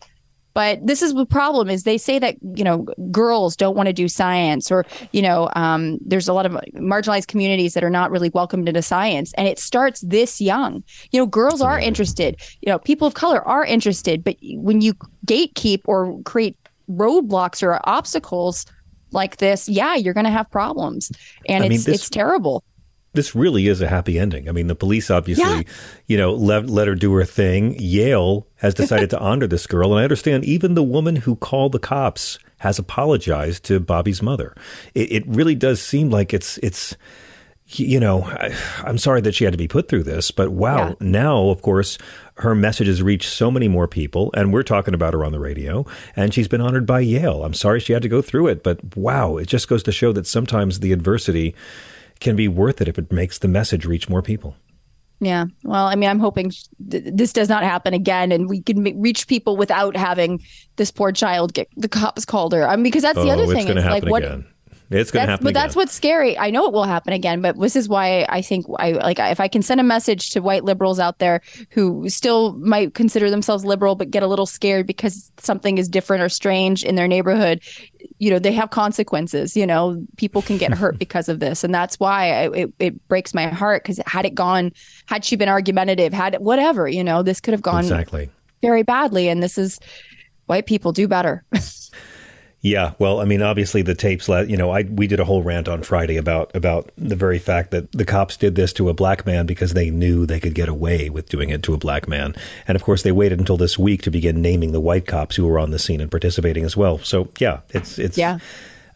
[0.55, 3.93] But this is the problem is they say that, you know, girls don't want to
[3.93, 8.09] do science or, you know, um, there's a lot of marginalized communities that are not
[8.09, 9.33] really welcomed into science.
[9.33, 10.81] And it starts this young.
[11.11, 14.23] You know, girls are interested, you know, people of color are interested.
[14.23, 14.93] But when you
[15.27, 16.57] gatekeep or create
[16.89, 18.65] roadblocks or obstacles,
[19.11, 21.11] like this, yeah, you're going to have problems,
[21.47, 22.63] and I it's mean, this, it's terrible.
[23.13, 24.49] This really is a happy ending.
[24.49, 25.63] I mean, the police obviously, yeah.
[26.07, 27.75] you know, let let her do her thing.
[27.79, 31.71] Yale has decided to honor this girl, and I understand even the woman who called
[31.71, 34.55] the cops has apologized to Bobby's mother.
[34.93, 36.97] It, it really does seem like it's it's
[37.67, 38.53] you know, I,
[38.85, 40.93] am sorry that she had to be put through this, but wow, yeah.
[40.99, 41.97] now, of course,
[42.35, 45.39] her message has reached so many more people, and we're talking about her on the
[45.39, 45.85] radio,
[46.15, 47.43] and she's been honored by Yale.
[47.43, 50.11] I'm sorry she had to go through it, but wow, it just goes to show
[50.13, 51.55] that sometimes the adversity
[52.19, 54.55] can be worth it if it makes the message reach more people.
[55.19, 55.45] Yeah.
[55.63, 56.51] Well, I mean, I'm hoping
[56.89, 60.43] th- this does not happen again, and we can m- reach people without having
[60.75, 62.67] this poor child get the cops called her.
[62.67, 63.65] I mean, because that's the oh, other it's thing.
[63.65, 64.45] going to It's happen like what again.
[64.89, 65.63] It's going to happen but again.
[65.63, 66.37] that's what's scary.
[66.37, 69.39] I know it will happen again, but this is why I think I like if
[69.39, 73.65] I can send a message to white liberals out there who still might consider themselves
[73.65, 77.61] liberal but get a little scared because something is different or strange in their neighborhood.
[78.19, 79.57] You know, they have consequences.
[79.57, 83.07] You know, people can get hurt because of this, and that's why I, it it
[83.07, 83.83] breaks my heart.
[83.83, 84.71] Because had it gone,
[85.07, 88.29] had she been argumentative, had it, whatever, you know, this could have gone exactly.
[88.61, 89.29] very badly.
[89.29, 89.79] And this is
[90.45, 91.43] white people do better.
[92.61, 94.27] Yeah, well, I mean, obviously the tapes.
[94.27, 97.37] la- You know, I we did a whole rant on Friday about about the very
[97.37, 100.55] fact that the cops did this to a black man because they knew they could
[100.55, 102.33] get away with doing it to a black man,
[102.67, 105.45] and of course they waited until this week to begin naming the white cops who
[105.45, 106.97] were on the scene and participating as well.
[106.99, 108.39] So yeah, it's it's yeah.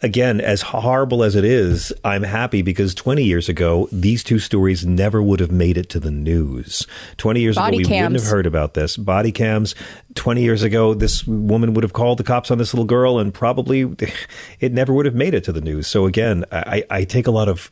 [0.01, 4.85] Again, as horrible as it is, I'm happy because 20 years ago, these two stories
[4.85, 6.87] never would have made it to the news.
[7.17, 8.95] 20 years Body ago, we wouldn't have heard about this.
[8.95, 9.75] Body cams.
[10.15, 13.33] 20 years ago, this woman would have called the cops on this little girl and
[13.33, 13.93] probably
[14.61, 15.87] it never would have made it to the news.
[15.87, 17.69] So again, I, I take a lot of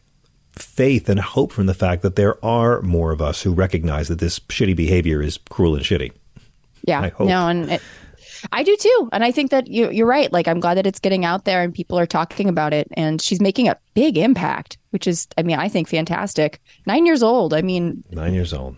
[0.51, 4.19] faith and hope from the fact that there are more of us who recognize that
[4.19, 6.11] this shitty behavior is cruel and shitty.
[6.84, 7.01] Yeah.
[7.01, 7.28] I hope.
[7.28, 7.82] No, and it,
[8.52, 9.10] I do too.
[9.12, 10.32] And I think that you, you're right.
[10.32, 12.88] Like, I'm glad that it's getting out there and people are talking about it.
[12.96, 16.62] And she's making a big impact, which is, I mean, I think fantastic.
[16.86, 17.54] Nine years old.
[17.54, 18.78] I mean, Nine years old.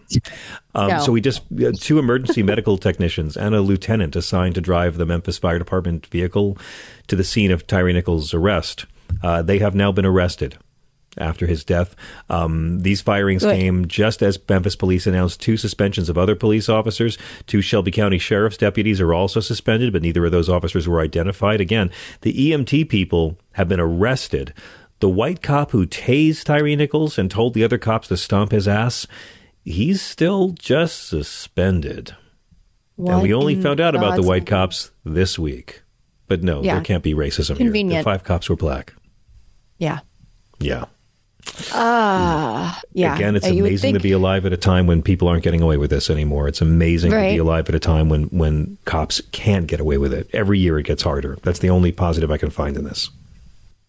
[0.76, 1.00] Um, No.
[1.00, 1.44] So we just
[1.82, 6.58] two emergency medical technicians and a lieutenant assigned to drive the Memphis Fire Department vehicle
[7.08, 8.86] to the scene of Tyre Nichols' arrest.
[9.24, 10.58] Uh, they have now been arrested
[11.18, 11.96] after his death.
[12.30, 13.56] Um, these firings Good.
[13.58, 17.18] came just as Memphis police announced two suspensions of other police officers.
[17.48, 21.60] Two Shelby County sheriff's deputies are also suspended, but neither of those officers were identified.
[21.62, 21.92] Again,
[22.22, 24.54] the EMT people have been arrested.
[25.00, 28.68] The white cop who tased Tyre Nichols and told the other cops to stomp his
[28.68, 29.08] ass,
[29.64, 32.16] he's still just suspended.
[32.98, 35.84] and we only found out about the white cops this week.
[36.28, 36.76] But no, Yeah.
[36.76, 37.66] there can't be racism here.
[37.66, 38.02] Convenient.
[38.06, 38.94] The five cops were black.
[39.78, 40.00] yeah.
[40.60, 40.86] Yeah.
[41.74, 43.16] Ah, yeah.
[43.16, 45.44] Again, it's Uh, you amazing think- to be alive at a time when people aren't
[45.44, 46.48] getting away with this anymore.
[46.48, 50.14] It's amazing to be alive at a time when, when cops can't get away with
[50.14, 50.30] it.
[50.34, 51.38] Every year it gets harder.
[51.44, 53.10] That's the only positive I can find in this.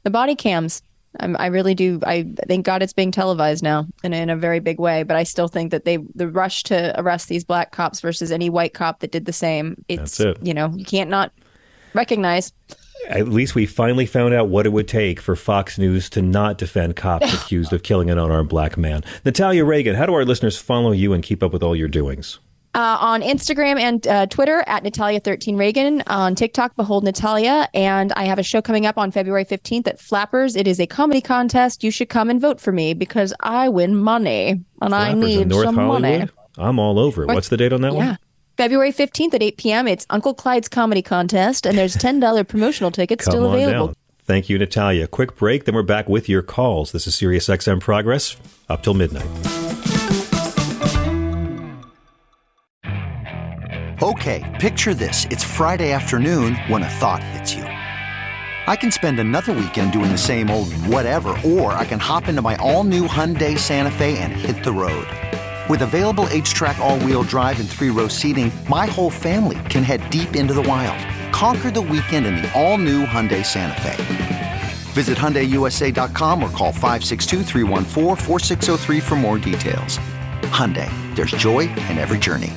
[0.02, 0.82] the body cams.
[1.18, 2.00] I'm, I really do.
[2.06, 5.02] I thank God it's being televised now in, in a very big way.
[5.02, 8.48] But I still think that they the rush to arrest these black cops versus any
[8.48, 9.84] white cop that did the same.
[9.88, 10.38] It's it.
[10.40, 11.32] you know you can't not
[11.94, 12.52] recognize.
[13.08, 16.58] At least we finally found out what it would take for Fox News to not
[16.58, 19.02] defend cops accused of killing an unarmed black man.
[19.24, 22.38] Natalia Reagan, how do our listeners follow you and keep up with all your doings?
[22.72, 26.04] Uh, on Instagram and uh, Twitter at Natalia13Reagan.
[26.06, 27.68] On TikTok, Behold Natalia.
[27.74, 30.54] And I have a show coming up on February 15th at Flappers.
[30.54, 31.82] It is a comedy contest.
[31.82, 35.48] You should come and vote for me because I win money and I Flappers in
[35.48, 36.02] need some Hollywood?
[36.02, 36.28] money.
[36.58, 38.06] I'm all over What's the date on that Yeah.
[38.10, 38.18] one?
[38.60, 39.88] February 15th at 8 p.m.
[39.88, 43.86] It's Uncle Clyde's Comedy Contest, and there's $10 promotional tickets Come still on available.
[43.86, 43.96] down.
[44.24, 45.06] Thank you, Natalia.
[45.06, 46.92] Quick break, then we're back with your calls.
[46.92, 48.36] This is Sirius XM Progress
[48.68, 49.24] up till midnight.
[54.02, 55.24] Okay, picture this.
[55.30, 57.62] It's Friday afternoon when a thought hits you.
[57.62, 62.42] I can spend another weekend doing the same old whatever, or I can hop into
[62.42, 65.08] my all new Hyundai Santa Fe and hit the road.
[65.70, 69.84] With available H track, all wheel drive, and three row seating, my whole family can
[69.84, 70.98] head deep into the wild.
[71.32, 74.62] Conquer the weekend in the all new Hyundai Santa Fe.
[74.94, 80.00] Visit HyundaiUSA.com or call 562-314-4603 for more details.
[80.50, 82.52] Hyundai, there's joy in every journey.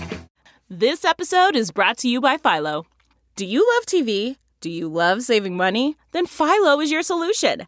[0.68, 2.88] This episode is brought to you by Philo.
[3.36, 4.38] Do you love TV?
[4.60, 5.98] Do you love saving money?
[6.14, 7.68] Then Philo is your solution.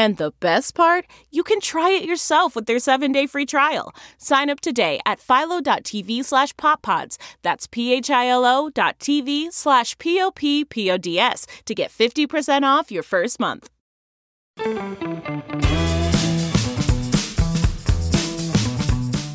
[0.00, 3.92] And the best part, you can try it yourself with their 7-day free trial.
[4.16, 7.18] Sign up today at philo.tv slash poppods.
[7.42, 13.68] That's p-h-i-l-o dot tv slash p-o-p-p-o-d-s to get 50% off your first month.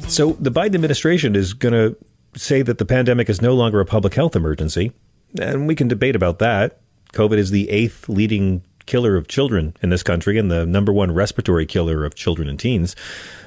[0.09, 1.95] So the Biden administration is going to
[2.35, 4.93] say that the pandemic is no longer a public health emergency,
[5.39, 6.79] and we can debate about that.
[7.13, 11.13] COVID is the eighth leading killer of children in this country and the number one
[11.13, 12.95] respiratory killer of children and teens.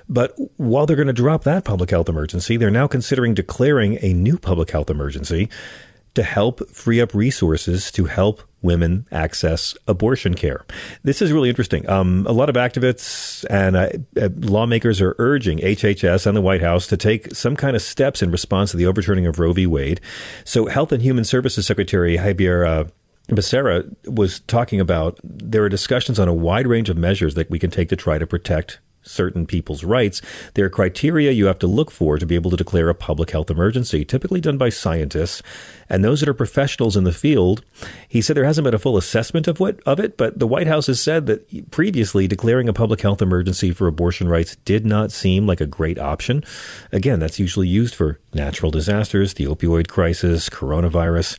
[0.09, 4.15] But while they're going to drop that public health emergency, they're now considering declaring a
[4.15, 5.49] new public health emergency
[6.15, 10.65] to help free up resources to help women access abortion care.
[11.05, 11.89] This is really interesting.
[11.89, 13.89] Um, a lot of activists and uh,
[14.21, 18.21] uh lawmakers are urging HHS and the White House to take some kind of steps
[18.21, 19.67] in response to the overturning of Roe v.
[19.67, 20.01] Wade.
[20.45, 22.85] So, Health and Human Services Secretary Xavier uh,
[23.29, 27.59] Becerra was talking about there are discussions on a wide range of measures that we
[27.59, 30.21] can take to try to protect certain people's rights.
[30.55, 33.31] There are criteria you have to look for to be able to declare a public
[33.31, 35.43] health emergency, typically done by scientists
[35.89, 37.65] and those that are professionals in the field.
[38.09, 40.67] He said there hasn't been a full assessment of what of it, but the White
[40.67, 45.13] House has said that previously declaring a public health emergency for abortion rights did not
[45.13, 46.45] seem like a great option.
[46.93, 51.39] Again, that's usually used for natural disasters, the opioid crisis, coronavirus.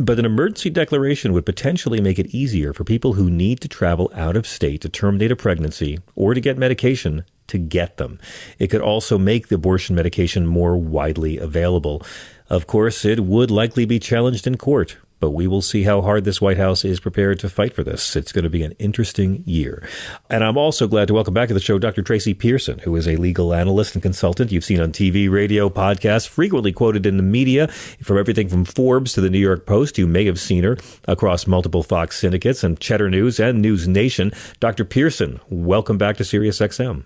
[0.00, 4.12] But an emergency declaration would potentially make it easier for people who need to travel
[4.14, 8.20] out of state to terminate a pregnancy or to get medication to get them.
[8.60, 12.02] It could also make the abortion medication more widely available.
[12.48, 16.24] Of course, it would likely be challenged in court, but we will see how hard
[16.24, 18.16] this White House is prepared to fight for this.
[18.16, 19.86] It's going to be an interesting year.
[20.30, 22.02] And I'm also glad to welcome back to the show Dr.
[22.02, 26.28] Tracy Pearson, who is a legal analyst and consultant you've seen on TV, radio, podcasts,
[26.28, 29.98] frequently quoted in the media from everything from Forbes to the New York Post.
[29.98, 34.32] You may have seen her across multiple Fox syndicates and Cheddar News and News Nation.
[34.60, 34.84] Dr.
[34.84, 37.04] Pearson, welcome back to SiriusXM.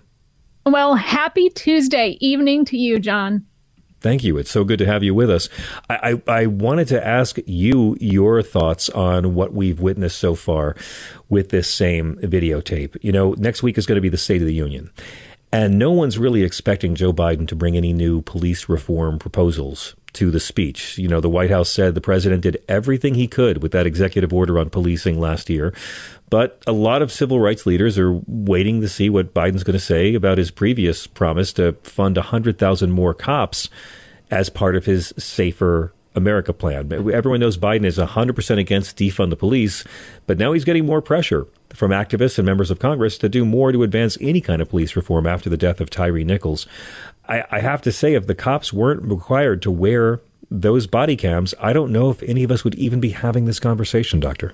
[0.65, 3.45] Well, happy Tuesday evening to you, John.
[4.03, 4.37] Thank you.
[4.37, 5.47] It's so good to have you with us.
[5.89, 10.75] I, I, I, wanted to ask you your thoughts on what we've witnessed so far
[11.29, 12.97] with this same videotape.
[13.01, 14.91] You know, next week is going to be the State of the Union.
[15.53, 20.31] And no one's really expecting Joe Biden to bring any new police reform proposals to
[20.31, 20.97] the speech.
[20.97, 24.33] You know, the White House said the president did everything he could with that executive
[24.33, 25.73] order on policing last year.
[26.29, 29.79] But a lot of civil rights leaders are waiting to see what Biden's going to
[29.79, 33.69] say about his previous promise to fund 100,000 more cops
[34.31, 36.91] as part of his safer America plan.
[36.91, 39.83] Everyone knows Biden is 100% against defund the police,
[40.27, 43.71] but now he's getting more pressure from activists and members of Congress to do more
[43.71, 46.67] to advance any kind of police reform after the death of Tyre Nichols.
[47.27, 51.53] I, I have to say, if the cops weren't required to wear those body cams,
[51.59, 54.53] I don't know if any of us would even be having this conversation, Doctor.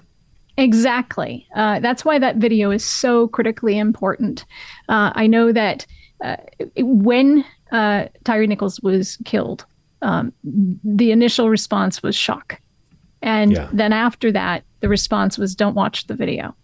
[0.57, 1.47] Exactly.
[1.55, 4.45] Uh, that's why that video is so critically important.
[4.89, 5.85] Uh, I know that
[6.23, 6.35] uh,
[6.77, 9.65] when uh, Tyre Nichols was killed,
[10.01, 12.59] um, the initial response was shock.
[13.21, 13.69] And yeah.
[13.71, 16.55] then after that, the response was don't watch the video,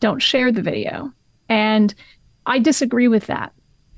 [0.00, 1.12] don't share the video.
[1.48, 1.94] And
[2.46, 3.52] I disagree with that.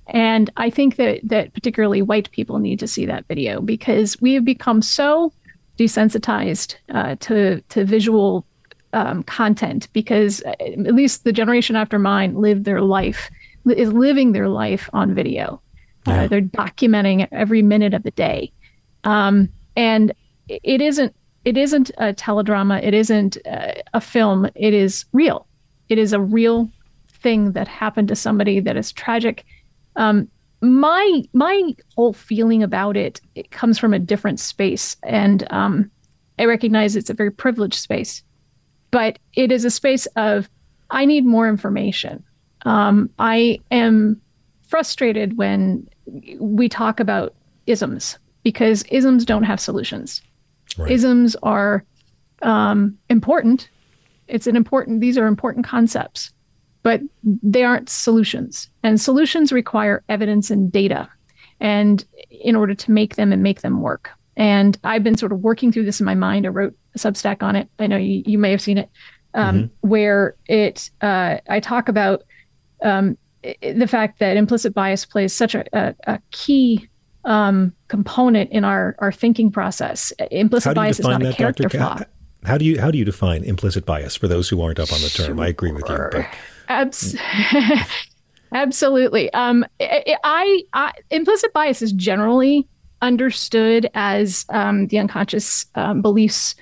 [0.09, 4.34] And I think that that particularly white people need to see that video because we
[4.34, 5.32] have become so
[5.78, 8.44] desensitized uh, to to visual
[8.92, 13.30] um, content because uh, at least the generation after mine lived their life
[13.66, 15.61] is living their life on video.
[16.07, 16.22] Uh, yeah.
[16.22, 18.53] Uh, they're documenting every minute of the day,
[19.05, 20.12] um, and
[20.48, 22.82] it isn't it isn't a teledrama.
[22.82, 24.48] It isn't uh, a film.
[24.55, 25.46] It is real.
[25.88, 26.70] It is a real
[27.09, 29.44] thing that happened to somebody that is tragic
[29.97, 30.28] um,
[30.61, 35.90] my my whole feeling about it, it comes from a different space, and um,
[36.38, 38.22] I recognize it's a very privileged space,
[38.90, 40.49] but it is a space of
[40.90, 42.22] I need more information.
[42.64, 44.20] Um, I am
[44.62, 45.88] frustrated when
[46.38, 47.34] we talk about
[47.66, 50.22] isms because isms don't have solutions.
[50.78, 50.90] Right.
[50.93, 51.84] Isms are
[52.43, 53.68] um, important.
[54.28, 55.01] It's an important.
[55.01, 56.32] These are important concepts,
[56.83, 58.68] but they aren't solutions.
[58.83, 61.09] And solutions require evidence and data
[61.61, 64.11] and in order to make them and make them work.
[64.37, 66.47] And I've been sort of working through this in my mind.
[66.47, 67.68] I wrote a Substack on it.
[67.78, 68.91] I know you, you may have seen it,
[69.35, 69.89] um, mm-hmm.
[69.89, 72.22] where it uh, I talk about
[72.83, 76.89] um, the fact that implicit bias plays such a, a, a key
[77.24, 80.12] um, component in our our thinking process.
[80.30, 81.78] Implicit bias is not a character Dr.
[81.78, 82.01] flaw.
[82.45, 85.01] How do you how do you define implicit bias for those who aren't up on
[85.01, 85.37] the term?
[85.37, 85.45] Sure.
[85.45, 86.09] I agree with you.
[86.11, 86.26] But
[86.80, 87.16] Abs-
[88.54, 89.32] Absolutely.
[89.32, 92.68] Um, I, I, implicit bias is generally
[93.00, 96.54] understood as um, the unconscious um, beliefs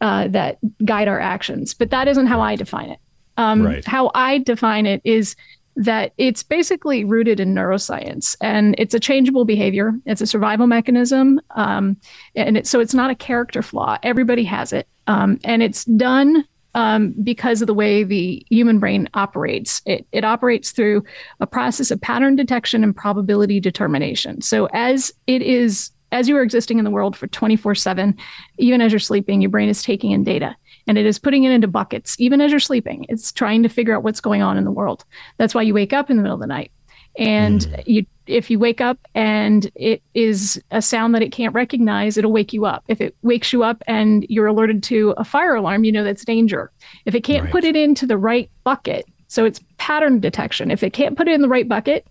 [0.00, 2.98] uh, that guide our actions, but that isn't how I define it.
[3.36, 3.84] Um, right.
[3.84, 5.36] How I define it is
[5.76, 9.92] that it's basically rooted in neuroscience and it's a changeable behavior.
[10.06, 11.38] It's a survival mechanism.
[11.50, 11.98] Um,
[12.34, 13.98] and it, so it's not a character flaw.
[14.02, 14.88] Everybody has it.
[15.06, 16.44] Um, and it's done
[16.76, 19.80] um, because of the way the human brain operates.
[19.86, 21.02] It, it operates through
[21.40, 24.42] a process of pattern detection and probability determination.
[24.42, 28.14] So as it is, as you are existing in the world for 24 7,
[28.58, 30.54] even as you're sleeping, your brain is taking in data.
[30.86, 33.06] and it is putting it into buckets, even as you're sleeping.
[33.08, 35.04] It's trying to figure out what's going on in the world.
[35.38, 36.70] That's why you wake up in the middle of the night.
[37.18, 37.82] And mm.
[37.86, 42.32] you, if you wake up and it is a sound that it can't recognize, it'll
[42.32, 42.84] wake you up.
[42.88, 46.24] If it wakes you up and you're alerted to a fire alarm, you know that's
[46.24, 46.70] danger.
[47.04, 47.52] If it can't right.
[47.52, 50.70] put it into the right bucket, so it's pattern detection.
[50.70, 52.06] If it can't put it in the right bucket,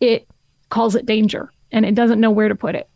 [0.00, 0.28] it
[0.70, 2.88] calls it danger and it doesn't know where to put it.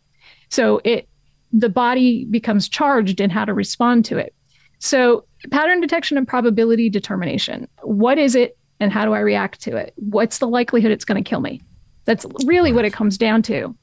[0.49, 1.07] So it
[1.51, 4.33] the body becomes charged in how to respond to it.
[4.79, 7.67] So pattern detection and probability determination.
[7.83, 9.93] What is it and how do I react to it?
[9.95, 11.61] What's the likelihood it's going to kill me?
[12.05, 13.75] That's really what it comes down to.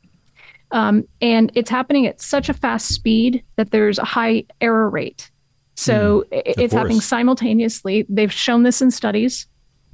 [0.72, 5.30] Um, and it's happening at such a fast speed that there's a high error rate.
[5.74, 8.06] So mm, it's happening simultaneously.
[8.08, 9.46] They've shown this in studies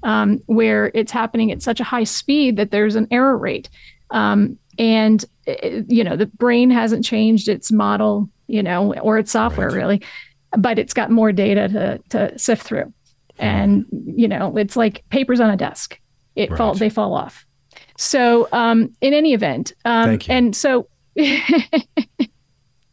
[0.03, 3.71] um, where it's happening at such a high speed that there's an error rate.
[4.11, 9.31] Um, and, uh, you know, the brain hasn't changed its model, you know, or its
[9.31, 9.77] software right.
[9.77, 10.03] really,
[10.59, 12.93] but it's got more data to, to sift through.
[13.39, 15.99] And, you know, it's like papers on a desk.
[16.35, 16.59] It right.
[16.59, 17.46] fall, they fall off.
[17.99, 20.89] So, um, in any event, um, and so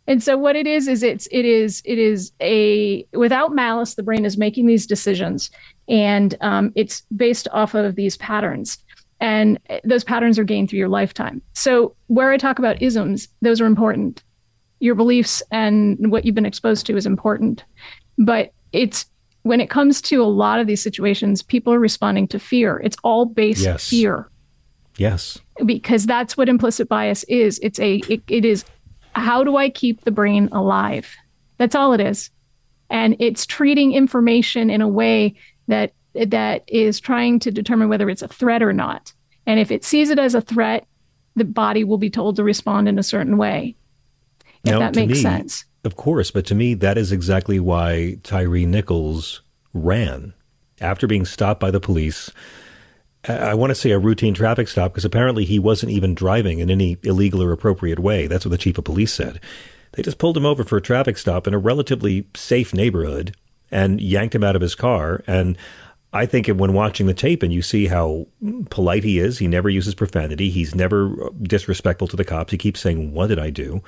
[0.08, 4.04] And so what it is is it's it is it is a without malice the
[4.04, 5.50] brain is making these decisions
[5.88, 8.78] and um, it's based off of these patterns
[9.22, 11.42] and those patterns are gained through your lifetime.
[11.54, 14.22] So where I talk about isms, those are important.
[14.80, 17.64] Your beliefs and what you've been exposed to is important,
[18.18, 19.06] but it's
[19.44, 22.82] when it comes to a lot of these situations, people are responding to fear.
[22.84, 23.88] It's all based yes.
[23.88, 24.30] fear.
[24.98, 25.40] Yes.
[25.66, 27.60] Because that's what implicit bias is.
[27.64, 28.66] It's a it, it is
[29.16, 31.16] how do I keep the brain alive?
[31.58, 32.30] That's all it is.
[32.90, 35.36] And it's treating information in a way
[35.68, 39.14] that that is trying to determine whether it's a threat or not.
[39.46, 40.86] And if it sees it as a threat,
[41.36, 43.76] the body will be told to respond in a certain way.
[44.64, 45.66] If now, that makes me, sense.
[45.84, 49.42] Of course, but to me that is exactly why Tyre Nichols
[49.74, 50.34] ran
[50.80, 52.32] after being stopped by the police
[53.26, 56.70] I want to say a routine traffic stop because apparently he wasn't even driving in
[56.70, 58.28] any illegal or appropriate way.
[58.28, 59.40] That's what the chief of police said.
[59.94, 63.36] They just pulled him over for a traffic stop in a relatively safe neighborhood
[63.72, 65.24] and yanked him out of his car.
[65.26, 65.58] And
[66.12, 68.28] I think when watching the tape and you see how
[68.70, 70.50] polite he is, he never uses profanity.
[70.50, 72.52] He's never disrespectful to the cops.
[72.52, 73.82] He keeps saying, What did I do?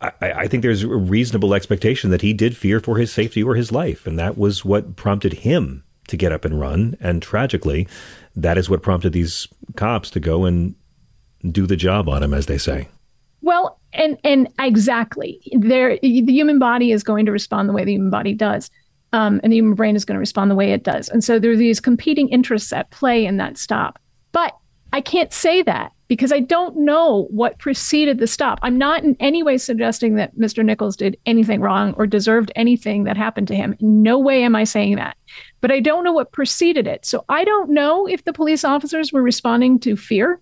[0.00, 3.54] I, I think there's a reasonable expectation that he did fear for his safety or
[3.54, 4.06] his life.
[4.06, 6.96] And that was what prompted him to get up and run.
[7.00, 7.88] And tragically,
[8.36, 10.74] that is what prompted these cops to go and
[11.50, 12.88] do the job on him, as they say.
[13.40, 17.92] Well, and and exactly, there the human body is going to respond the way the
[17.92, 18.70] human body does,
[19.12, 21.08] um, and the human brain is going to respond the way it does.
[21.08, 23.98] And so there are these competing interests at play in that stop.
[24.30, 24.56] But
[24.92, 28.58] I can't say that because I don't know what preceded the stop.
[28.60, 30.62] I'm not in any way suggesting that Mr.
[30.62, 33.74] Nichols did anything wrong or deserved anything that happened to him.
[33.80, 35.16] In no way am I saying that.
[35.62, 37.06] But I don't know what preceded it.
[37.06, 40.38] So I don't know if the police officers were responding to fear.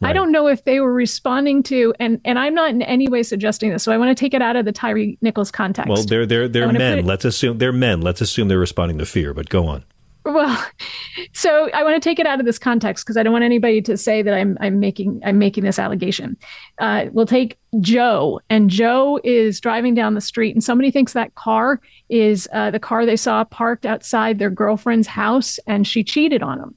[0.00, 0.10] Right.
[0.10, 3.22] I don't know if they were responding to, and and I'm not in any way
[3.22, 3.84] suggesting this.
[3.84, 5.88] So I want to take it out of the Tyre Nichols context.
[5.88, 6.98] Well, they're they're they're men.
[6.98, 8.00] It, Let's assume they're men.
[8.00, 9.32] Let's assume they're responding to fear.
[9.32, 9.84] But go on.
[10.24, 10.64] Well,
[11.32, 13.82] so I want to take it out of this context because I don't want anybody
[13.82, 16.36] to say that I'm I'm making I'm making this allegation.
[16.78, 21.34] Uh, we'll take Joe, and Joe is driving down the street, and somebody thinks that
[21.34, 26.42] car is uh, the car they saw parked outside their girlfriend's house, and she cheated
[26.42, 26.74] on him.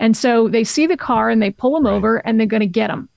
[0.00, 1.92] And so they see the car and they pull him right.
[1.92, 3.08] over, and they're going to get him.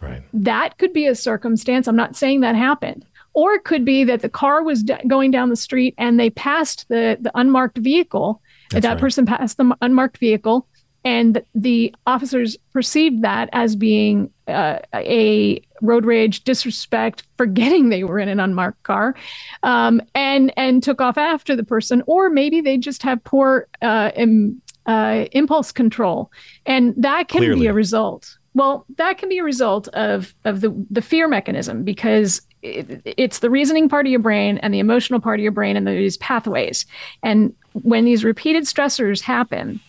[0.00, 0.22] Right.
[0.32, 1.86] That could be a circumstance.
[1.86, 3.06] I'm not saying that happened.
[3.32, 6.30] Or it could be that the car was d- going down the street and they
[6.30, 8.40] passed the, the unmarked vehicle
[8.74, 9.00] that's that right.
[9.00, 10.66] person passed the unmarked vehicle,
[11.04, 18.18] and the officers perceived that as being uh, a road rage, disrespect, forgetting they were
[18.18, 19.14] in an unmarked car,
[19.62, 24.10] um, and and took off after the person, or maybe they just have poor uh,
[24.16, 26.30] Im, uh, impulse control,
[26.66, 27.60] and that can Clearly.
[27.60, 28.38] be a result.
[28.54, 33.40] Well, that can be a result of of the the fear mechanism because it, it's
[33.40, 36.16] the reasoning part of your brain and the emotional part of your brain and these
[36.16, 36.86] pathways.
[37.22, 39.80] And when these repeated stressors happen,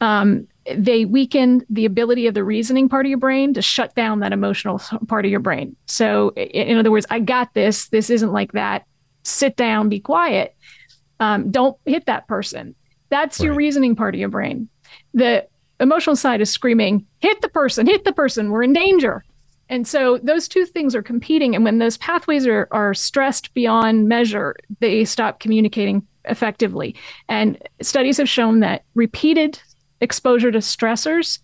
[0.00, 4.20] um, they weaken the ability of the reasoning part of your brain to shut down
[4.20, 5.76] that emotional part of your brain.
[5.86, 7.88] So, in other words, I got this.
[7.88, 8.86] This isn't like that.
[9.24, 10.56] Sit down, be quiet.
[11.20, 12.74] Um, don't hit that person.
[13.10, 13.46] That's right.
[13.46, 14.68] your reasoning part of your brain.
[15.12, 15.46] The
[15.80, 19.24] emotional side is screaming, hit the person, hit the person, we're in danger.
[19.68, 21.54] And so those two things are competing.
[21.54, 26.94] And when those pathways are, are stressed beyond measure, they stop communicating effectively.
[27.28, 29.60] And studies have shown that repeated
[30.00, 31.38] exposure to stressors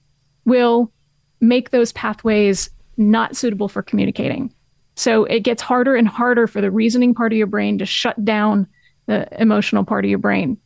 [0.45, 0.93] will
[1.41, 4.53] make those pathways not suitable for communicating.
[4.97, 8.23] So it gets harder and harder for the reasoning part of your brain to shut
[8.25, 8.67] down
[9.07, 10.59] the emotional part of your brain.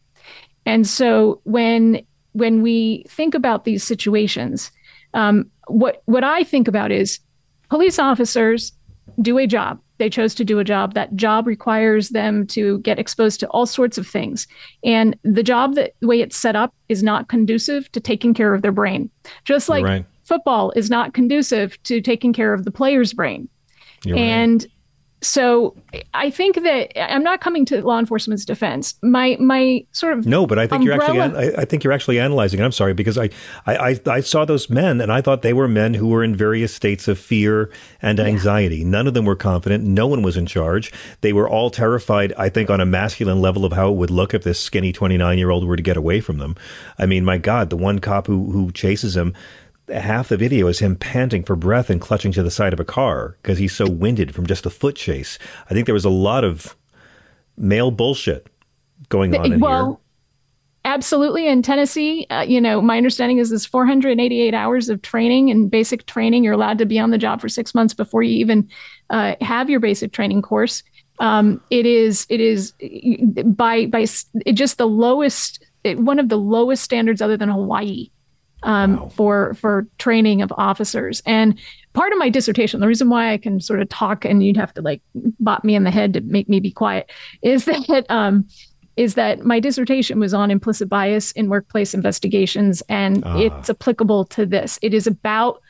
[0.66, 4.72] And so when when we think about these situations,
[5.12, 7.20] um, what what I think about is
[7.68, 8.72] police officers
[9.20, 9.80] do a job.
[9.98, 10.94] They chose to do a job.
[10.94, 14.46] That job requires them to get exposed to all sorts of things.
[14.82, 18.54] And the job that the way it's set up is not conducive to taking care
[18.54, 19.10] of their brain.
[19.44, 20.04] Just like right.
[20.24, 23.48] football is not conducive to taking care of the player's brain.
[24.04, 24.70] You're and right
[25.24, 25.76] so
[26.12, 28.94] I think that I'm not coming to law enforcement's defense.
[29.02, 31.92] My my sort of no, but I think umbrella- you're actually I, I, think you're
[31.92, 32.60] actually analyzing.
[32.60, 32.64] It.
[32.64, 33.30] I'm sorry because I,
[33.66, 36.74] I I saw those men and I thought they were men who were in various
[36.74, 37.70] states of fear
[38.02, 38.78] and anxiety.
[38.78, 38.88] Yeah.
[38.88, 39.84] None of them were confident.
[39.84, 40.92] No one was in charge.
[41.22, 42.32] They were all terrified.
[42.36, 45.38] I think on a masculine level of how it would look if this skinny 29
[45.38, 46.56] year old were to get away from them.
[46.98, 49.34] I mean, my God, the one cop who who chases him
[49.88, 52.84] half the video is him panting for breath and clutching to the side of a
[52.84, 55.38] car because he's so winded from just the foot chase.
[55.70, 56.76] I think there was a lot of
[57.56, 58.48] male bullshit
[59.08, 59.60] going on in here.
[59.60, 59.98] well, here.
[60.86, 61.48] Absolutely.
[61.48, 66.04] In Tennessee, uh, you know, my understanding is this 488 hours of training and basic
[66.06, 66.44] training.
[66.44, 68.68] You're allowed to be on the job for six months before you even
[69.08, 70.82] uh, have your basic training course.
[71.20, 72.72] Um, it is, it is
[73.44, 74.06] by, by
[74.44, 78.10] it just the lowest, one of the lowest standards other than Hawaii
[78.64, 79.08] um, wow.
[79.10, 81.22] for for training of officers.
[81.24, 81.58] And
[81.92, 84.74] part of my dissertation, the reason why I can sort of talk and you'd have
[84.74, 87.10] to like bop me in the head to make me be quiet,
[87.42, 88.48] is that um,
[88.96, 93.36] is that my dissertation was on implicit bias in workplace investigations, and uh.
[93.38, 94.78] it's applicable to this.
[94.82, 95.60] It is about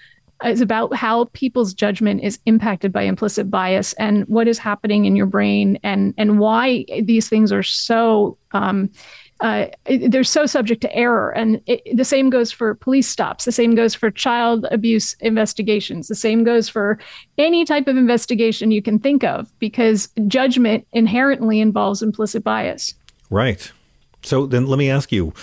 [0.44, 5.16] is about how people's judgment is impacted by implicit bias and what is happening in
[5.16, 8.90] your brain and and why these things are so um,
[9.40, 9.66] uh,
[10.08, 11.30] they're so subject to error.
[11.30, 13.44] And it, the same goes for police stops.
[13.44, 16.08] The same goes for child abuse investigations.
[16.08, 16.98] The same goes for
[17.36, 22.94] any type of investigation you can think of, because judgment inherently involves implicit bias.
[23.30, 23.70] Right.
[24.22, 25.34] So then let me ask you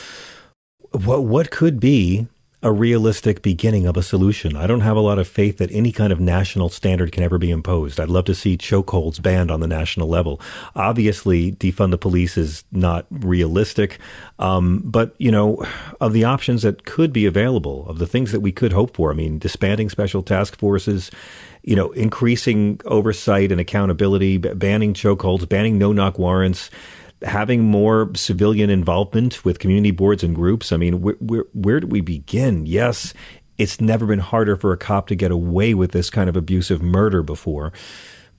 [0.92, 2.28] what what could be
[2.64, 4.56] a realistic beginning of a solution.
[4.56, 7.40] I don't have a lot of faith that any kind of national standard can ever
[7.40, 8.00] be imposed.
[8.00, 10.40] I'd love to see chokeholds banned on the national level.
[10.76, 13.98] Obviously, defund the police is not realistic.
[14.38, 15.66] Um, but, you know,
[16.00, 19.12] of the options that could be available, of the things that we could hope for,
[19.12, 21.10] I mean, disbanding special task forces,
[21.64, 26.70] you know, increasing oversight and accountability, banning chokeholds, banning no knock warrants,
[27.24, 30.72] having more civilian involvement with community boards and groups.
[30.72, 32.66] I mean, where, where, where do we begin?
[32.66, 33.14] Yes,
[33.58, 36.82] it's never been harder for a cop to get away with this kind of abusive
[36.82, 37.72] murder before.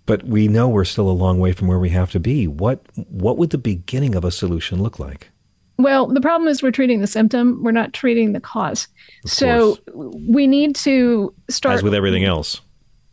[0.04, 2.48] But we know we're still a long way from where we have to be.
[2.48, 5.30] What what would the beginning of a solution look like?
[5.78, 8.88] Well, the problem is we're treating the symptom, we're not treating the cause.
[9.24, 10.14] Of so course.
[10.28, 12.60] we need to start as with everything else.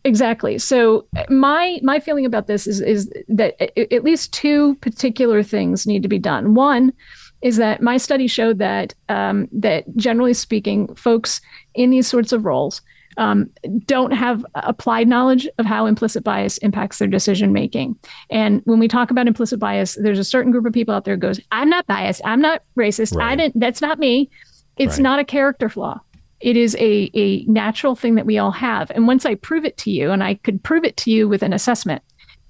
[0.06, 0.58] Exactly.
[0.58, 6.04] So my my feeling about this is is that at least two particular things need
[6.04, 6.54] to be done.
[6.54, 6.94] One
[7.42, 11.42] is that my study showed that um, that generally speaking, folks
[11.74, 12.82] in these sorts of roles
[13.18, 13.50] um,
[13.86, 17.98] don't have applied knowledge of how implicit bias impacts their decision making.
[18.30, 21.18] And when we talk about implicit bias, there's a certain group of people out there
[21.18, 22.22] goes, "I'm not biased.
[22.24, 23.16] I'm not racist.
[23.16, 23.34] Right.
[23.34, 23.60] I didn't.
[23.60, 24.30] That's not me."
[24.78, 25.04] It's right.
[25.04, 26.00] not a character flaw.
[26.42, 28.92] It is a, a natural thing that we all have.
[28.92, 31.44] And once I prove it to you, and I could prove it to you with
[31.44, 32.02] an assessment,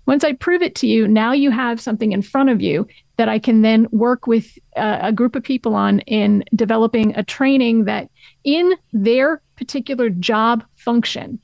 [0.06, 2.88] once I prove it to you, now you have something in front of you
[3.18, 7.24] that I can then work with uh, a group of people on in developing a
[7.24, 8.10] training that
[8.44, 11.40] in their particular job function,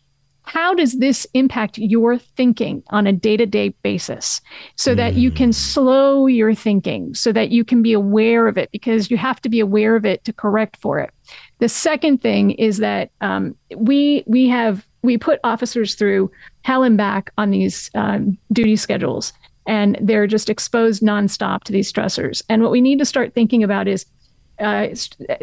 [0.48, 4.42] how does this impact your thinking on a day to day basis
[4.76, 5.56] so that you can mm.
[5.56, 9.50] slow your thinking, so that you can be aware of it, because you have to
[9.50, 11.12] be aware of it to correct for it.
[11.66, 16.30] The second thing is that um, we we have we put officers through
[16.62, 19.34] hell and back on these um, duty schedules,
[19.66, 22.44] and they're just exposed nonstop to these stressors.
[22.50, 24.06] And what we need to start thinking about is
[24.60, 24.94] uh,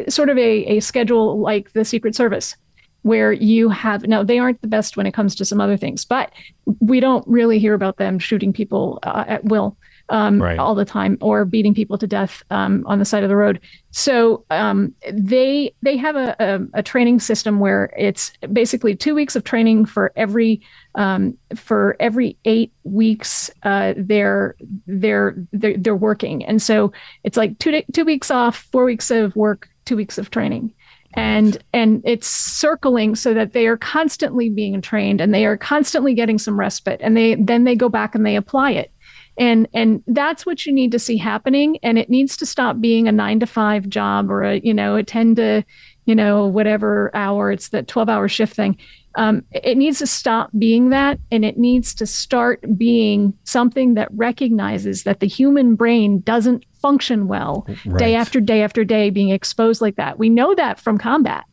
[0.07, 2.55] sort of a, a schedule like the Secret Service,
[3.01, 6.05] where you have now they aren't the best when it comes to some other things,
[6.05, 6.31] but
[6.79, 9.75] we don't really hear about them shooting people uh, at will
[10.13, 10.59] um, right.
[10.59, 13.59] all the time or beating people to death um, on the side of the road.
[13.89, 19.35] So um, they they have a, a, a, training system where it's basically two weeks
[19.35, 20.61] of training for every
[20.93, 27.57] um, for every eight weeks uh, they're, they're they're they're working, and so it's like
[27.57, 30.71] two two weeks off, four weeks of work, two weeks of training.
[31.15, 36.15] And and it's circling so that they are constantly being trained and they are constantly
[36.15, 36.99] getting some respite.
[37.03, 38.92] And they then they go back and they apply it
[39.37, 43.07] and and that's what you need to see happening and it needs to stop being
[43.07, 45.63] a 9 to 5 job or a you know a 10 to
[46.05, 48.77] you know whatever hour it's that 12 hour shift thing
[49.15, 54.07] Um, it needs to stop being that, and it needs to start being something that
[54.11, 57.99] recognizes that the human brain doesn't function well Right.
[57.99, 60.17] day after day after day being exposed like that.
[60.17, 61.43] We know that from combat.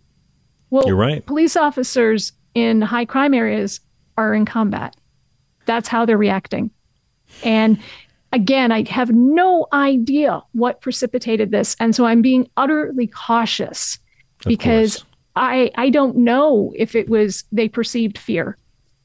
[0.70, 1.24] Well, You're right.
[1.27, 3.81] police officers in high crime areas
[4.16, 4.97] are in combat.
[5.66, 6.70] That's how they're reacting.
[7.45, 7.79] And
[8.33, 11.77] again, I have no idea what precipitated this.
[11.81, 13.99] And so I'm being utterly cautious
[14.45, 15.05] because
[15.37, 18.57] I, I don't know if it was they perceived fear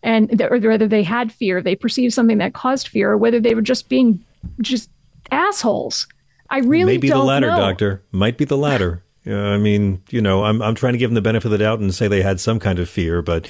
[0.05, 3.39] and th- or whether they had fear, they perceived something that caused fear, or whether
[3.39, 4.23] they were just being
[4.61, 4.89] just
[5.31, 6.07] assholes.
[6.51, 7.57] I really Maybe the latter, know.
[7.57, 8.03] doctor.
[8.11, 9.01] Might be the latter.
[9.27, 11.57] Uh, I mean, you know, I'm I'm trying to give them the benefit of the
[11.57, 13.47] doubt and say they had some kind of fear, but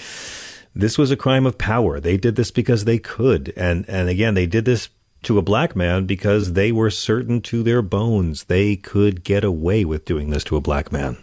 [0.76, 2.00] this was a crime of power.
[2.00, 4.90] They did this because they could, and and again, they did this
[5.24, 9.84] to a black man because they were certain to their bones they could get away
[9.84, 11.18] with doing this to a black man.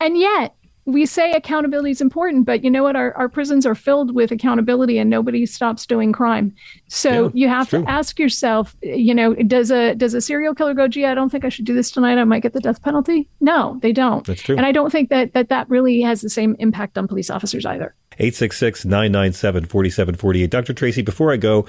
[0.00, 0.56] And yet,
[0.86, 2.94] we say accountability is important, but you know what?
[2.94, 6.54] Our, our prisons are filled with accountability and nobody stops doing crime.
[6.88, 7.82] So Yeah, you have true.
[7.82, 11.30] to ask yourself, you know, does a does a serial killer go, gee, I don't
[11.30, 12.18] think I should do this tonight.
[12.18, 13.28] I might get the death penalty.
[13.40, 14.26] No, they don't.
[14.26, 14.56] That's true.
[14.56, 17.64] And I don't think that that, that really has the same impact on police officers
[17.64, 17.94] either.
[18.18, 20.50] 866 997 4748.
[20.50, 20.74] Dr.
[20.74, 21.66] Tracy, before I go,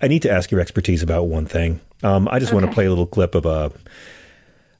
[0.00, 1.80] I need to ask your expertise about one thing.
[2.02, 3.70] Um, I just want to play a little clip of a,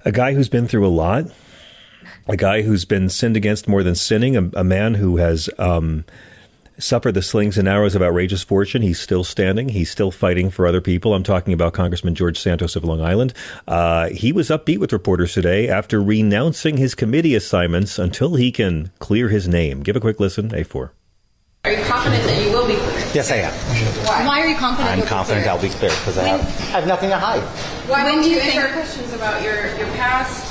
[0.04, 1.26] a guy who's been through a lot,
[2.26, 6.04] a guy who's been sinned against more than sinning, a, a man who has um,
[6.78, 8.82] suffered the slings and arrows of outrageous fortune.
[8.82, 9.68] He's still standing.
[9.68, 11.14] He's still fighting for other people.
[11.14, 13.34] I'm talking about Congressman George Santos of Long Island.
[13.66, 18.90] Uh, he was upbeat with reporters today after renouncing his committee assignments until he can
[18.98, 19.82] clear his name.
[19.82, 20.50] Give a quick listen.
[20.50, 20.90] A4.
[21.64, 23.14] Are you confident that you will be cleared?
[23.14, 23.52] Yes, I am.
[24.04, 24.26] Why?
[24.26, 25.00] Why are you confident?
[25.00, 25.56] I'm confident cleared?
[25.56, 27.40] I'll be clear because I have, I have nothing to hide.
[27.88, 30.43] Why when do you answer questions about your your past,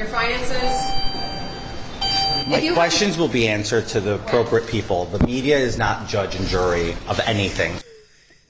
[0.00, 0.98] your finances?
[2.48, 5.04] My you- questions will be answered to the appropriate people.
[5.04, 7.74] The media is not judge and jury of anything.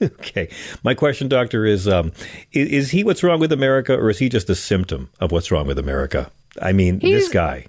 [0.03, 0.49] Okay.
[0.83, 2.11] My question, doctor, is um,
[2.51, 5.51] is, is he what's wrong with America or is he just a symptom of what's
[5.51, 6.31] wrong with America?
[6.59, 7.67] I mean, this guy.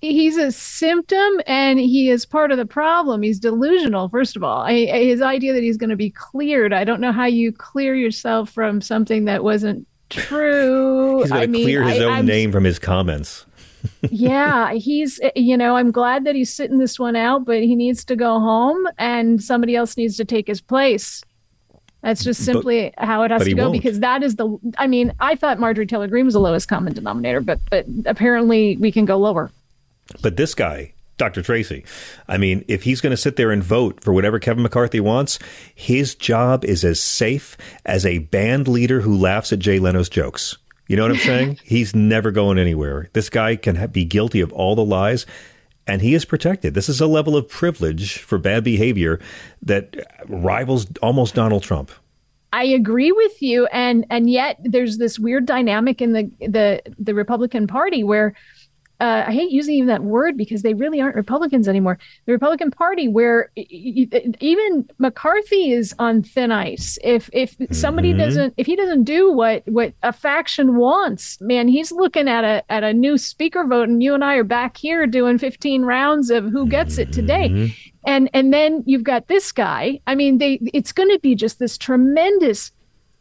[0.00, 3.22] He's a symptom and he is part of the problem.
[3.22, 4.60] He's delusional, first of all.
[4.60, 7.50] I, I- his idea that he's going to be cleared, I don't know how you
[7.50, 11.18] clear yourself from something that wasn't true.
[11.22, 13.44] He's going I to mean, clear his I- own I'm- name from his comments.
[14.10, 18.04] yeah, he's, you know, I'm glad that he's sitting this one out, but he needs
[18.06, 21.22] to go home and somebody else needs to take his place.
[22.02, 23.72] That's just But- simply how it has to go won't.
[23.80, 26.92] because that is the, I mean, I thought Marjorie Taylor Greene was the lowest common
[26.92, 29.50] denominator, but, but apparently we can go lower.
[30.22, 31.42] But this guy, Dr.
[31.42, 31.84] Tracy,
[32.28, 35.38] I mean, if he's going to sit there and vote for whatever Kevin McCarthy wants,
[35.74, 40.56] his job is as safe as a band leader who laughs at Jay Leno's jokes.
[40.86, 41.58] You know what I'm saying?
[41.64, 43.10] he's never going anywhere.
[43.12, 45.26] This guy can ha- be guilty of all the lies,
[45.86, 46.74] and he is protected.
[46.74, 49.20] This is a level of privilege for bad behavior
[49.62, 49.96] that
[50.28, 51.90] rivals almost Donald Trump.
[52.52, 57.14] I agree with you, and and yet there's this weird dynamic in the the the
[57.14, 58.34] Republican Party where
[59.00, 61.98] uh, I hate using even that word because they really aren't Republicans anymore.
[62.26, 66.98] The Republican Party, where even McCarthy is on thin ice.
[67.04, 68.18] If if somebody Mhm.
[68.18, 72.64] doesn't, if he doesn't do what what a faction wants, man, he's looking at a
[72.70, 76.30] at a new speaker vote, and you and I are back here doing 15 rounds
[76.30, 77.72] of who gets it today
[78.06, 81.58] and and then you've got this guy i mean they it's going to be just
[81.58, 82.70] this tremendous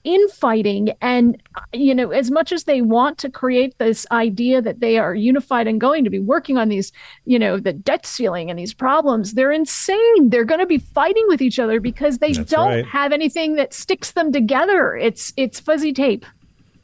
[0.03, 4.79] infighting and uh, you know as much as they want to create this idea that
[4.79, 6.91] they are unified and going to be working on these
[7.25, 11.25] you know the debt ceiling and these problems they're insane they're going to be fighting
[11.27, 12.85] with each other because they That's don't right.
[12.85, 16.25] have anything that sticks them together it's it's fuzzy tape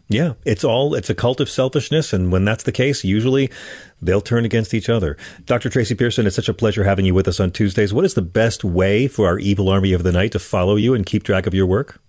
[0.10, 3.49] Yeah, it's all it's a cult of selfishness, and when that's the case, usually
[4.02, 5.18] they'll turn against each other.
[5.45, 5.69] Dr.
[5.69, 7.94] Tracy Pearson, it's such a pleasure having you with us on Tuesdays.
[7.94, 10.94] What is the best way for our evil army of the night to follow you
[10.94, 12.02] and keep track of your work?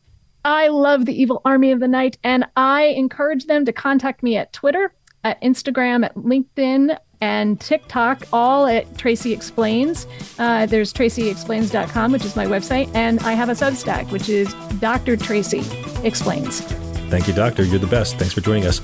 [0.45, 4.37] I love the Evil Army of the Night, and I encourage them to contact me
[4.37, 4.93] at Twitter,
[5.25, 10.07] at Instagram, at LinkedIn, and TikTok, all at Tracy Explains.
[10.39, 15.17] Uh, there's tracyexplains.com, which is my website, and I have a Substack, which is Dr.
[15.17, 15.63] Tracy
[16.07, 16.61] Explains.
[17.09, 17.65] Thank you, Doctor.
[17.65, 18.19] You're the best.
[18.19, 18.81] Thanks for joining us.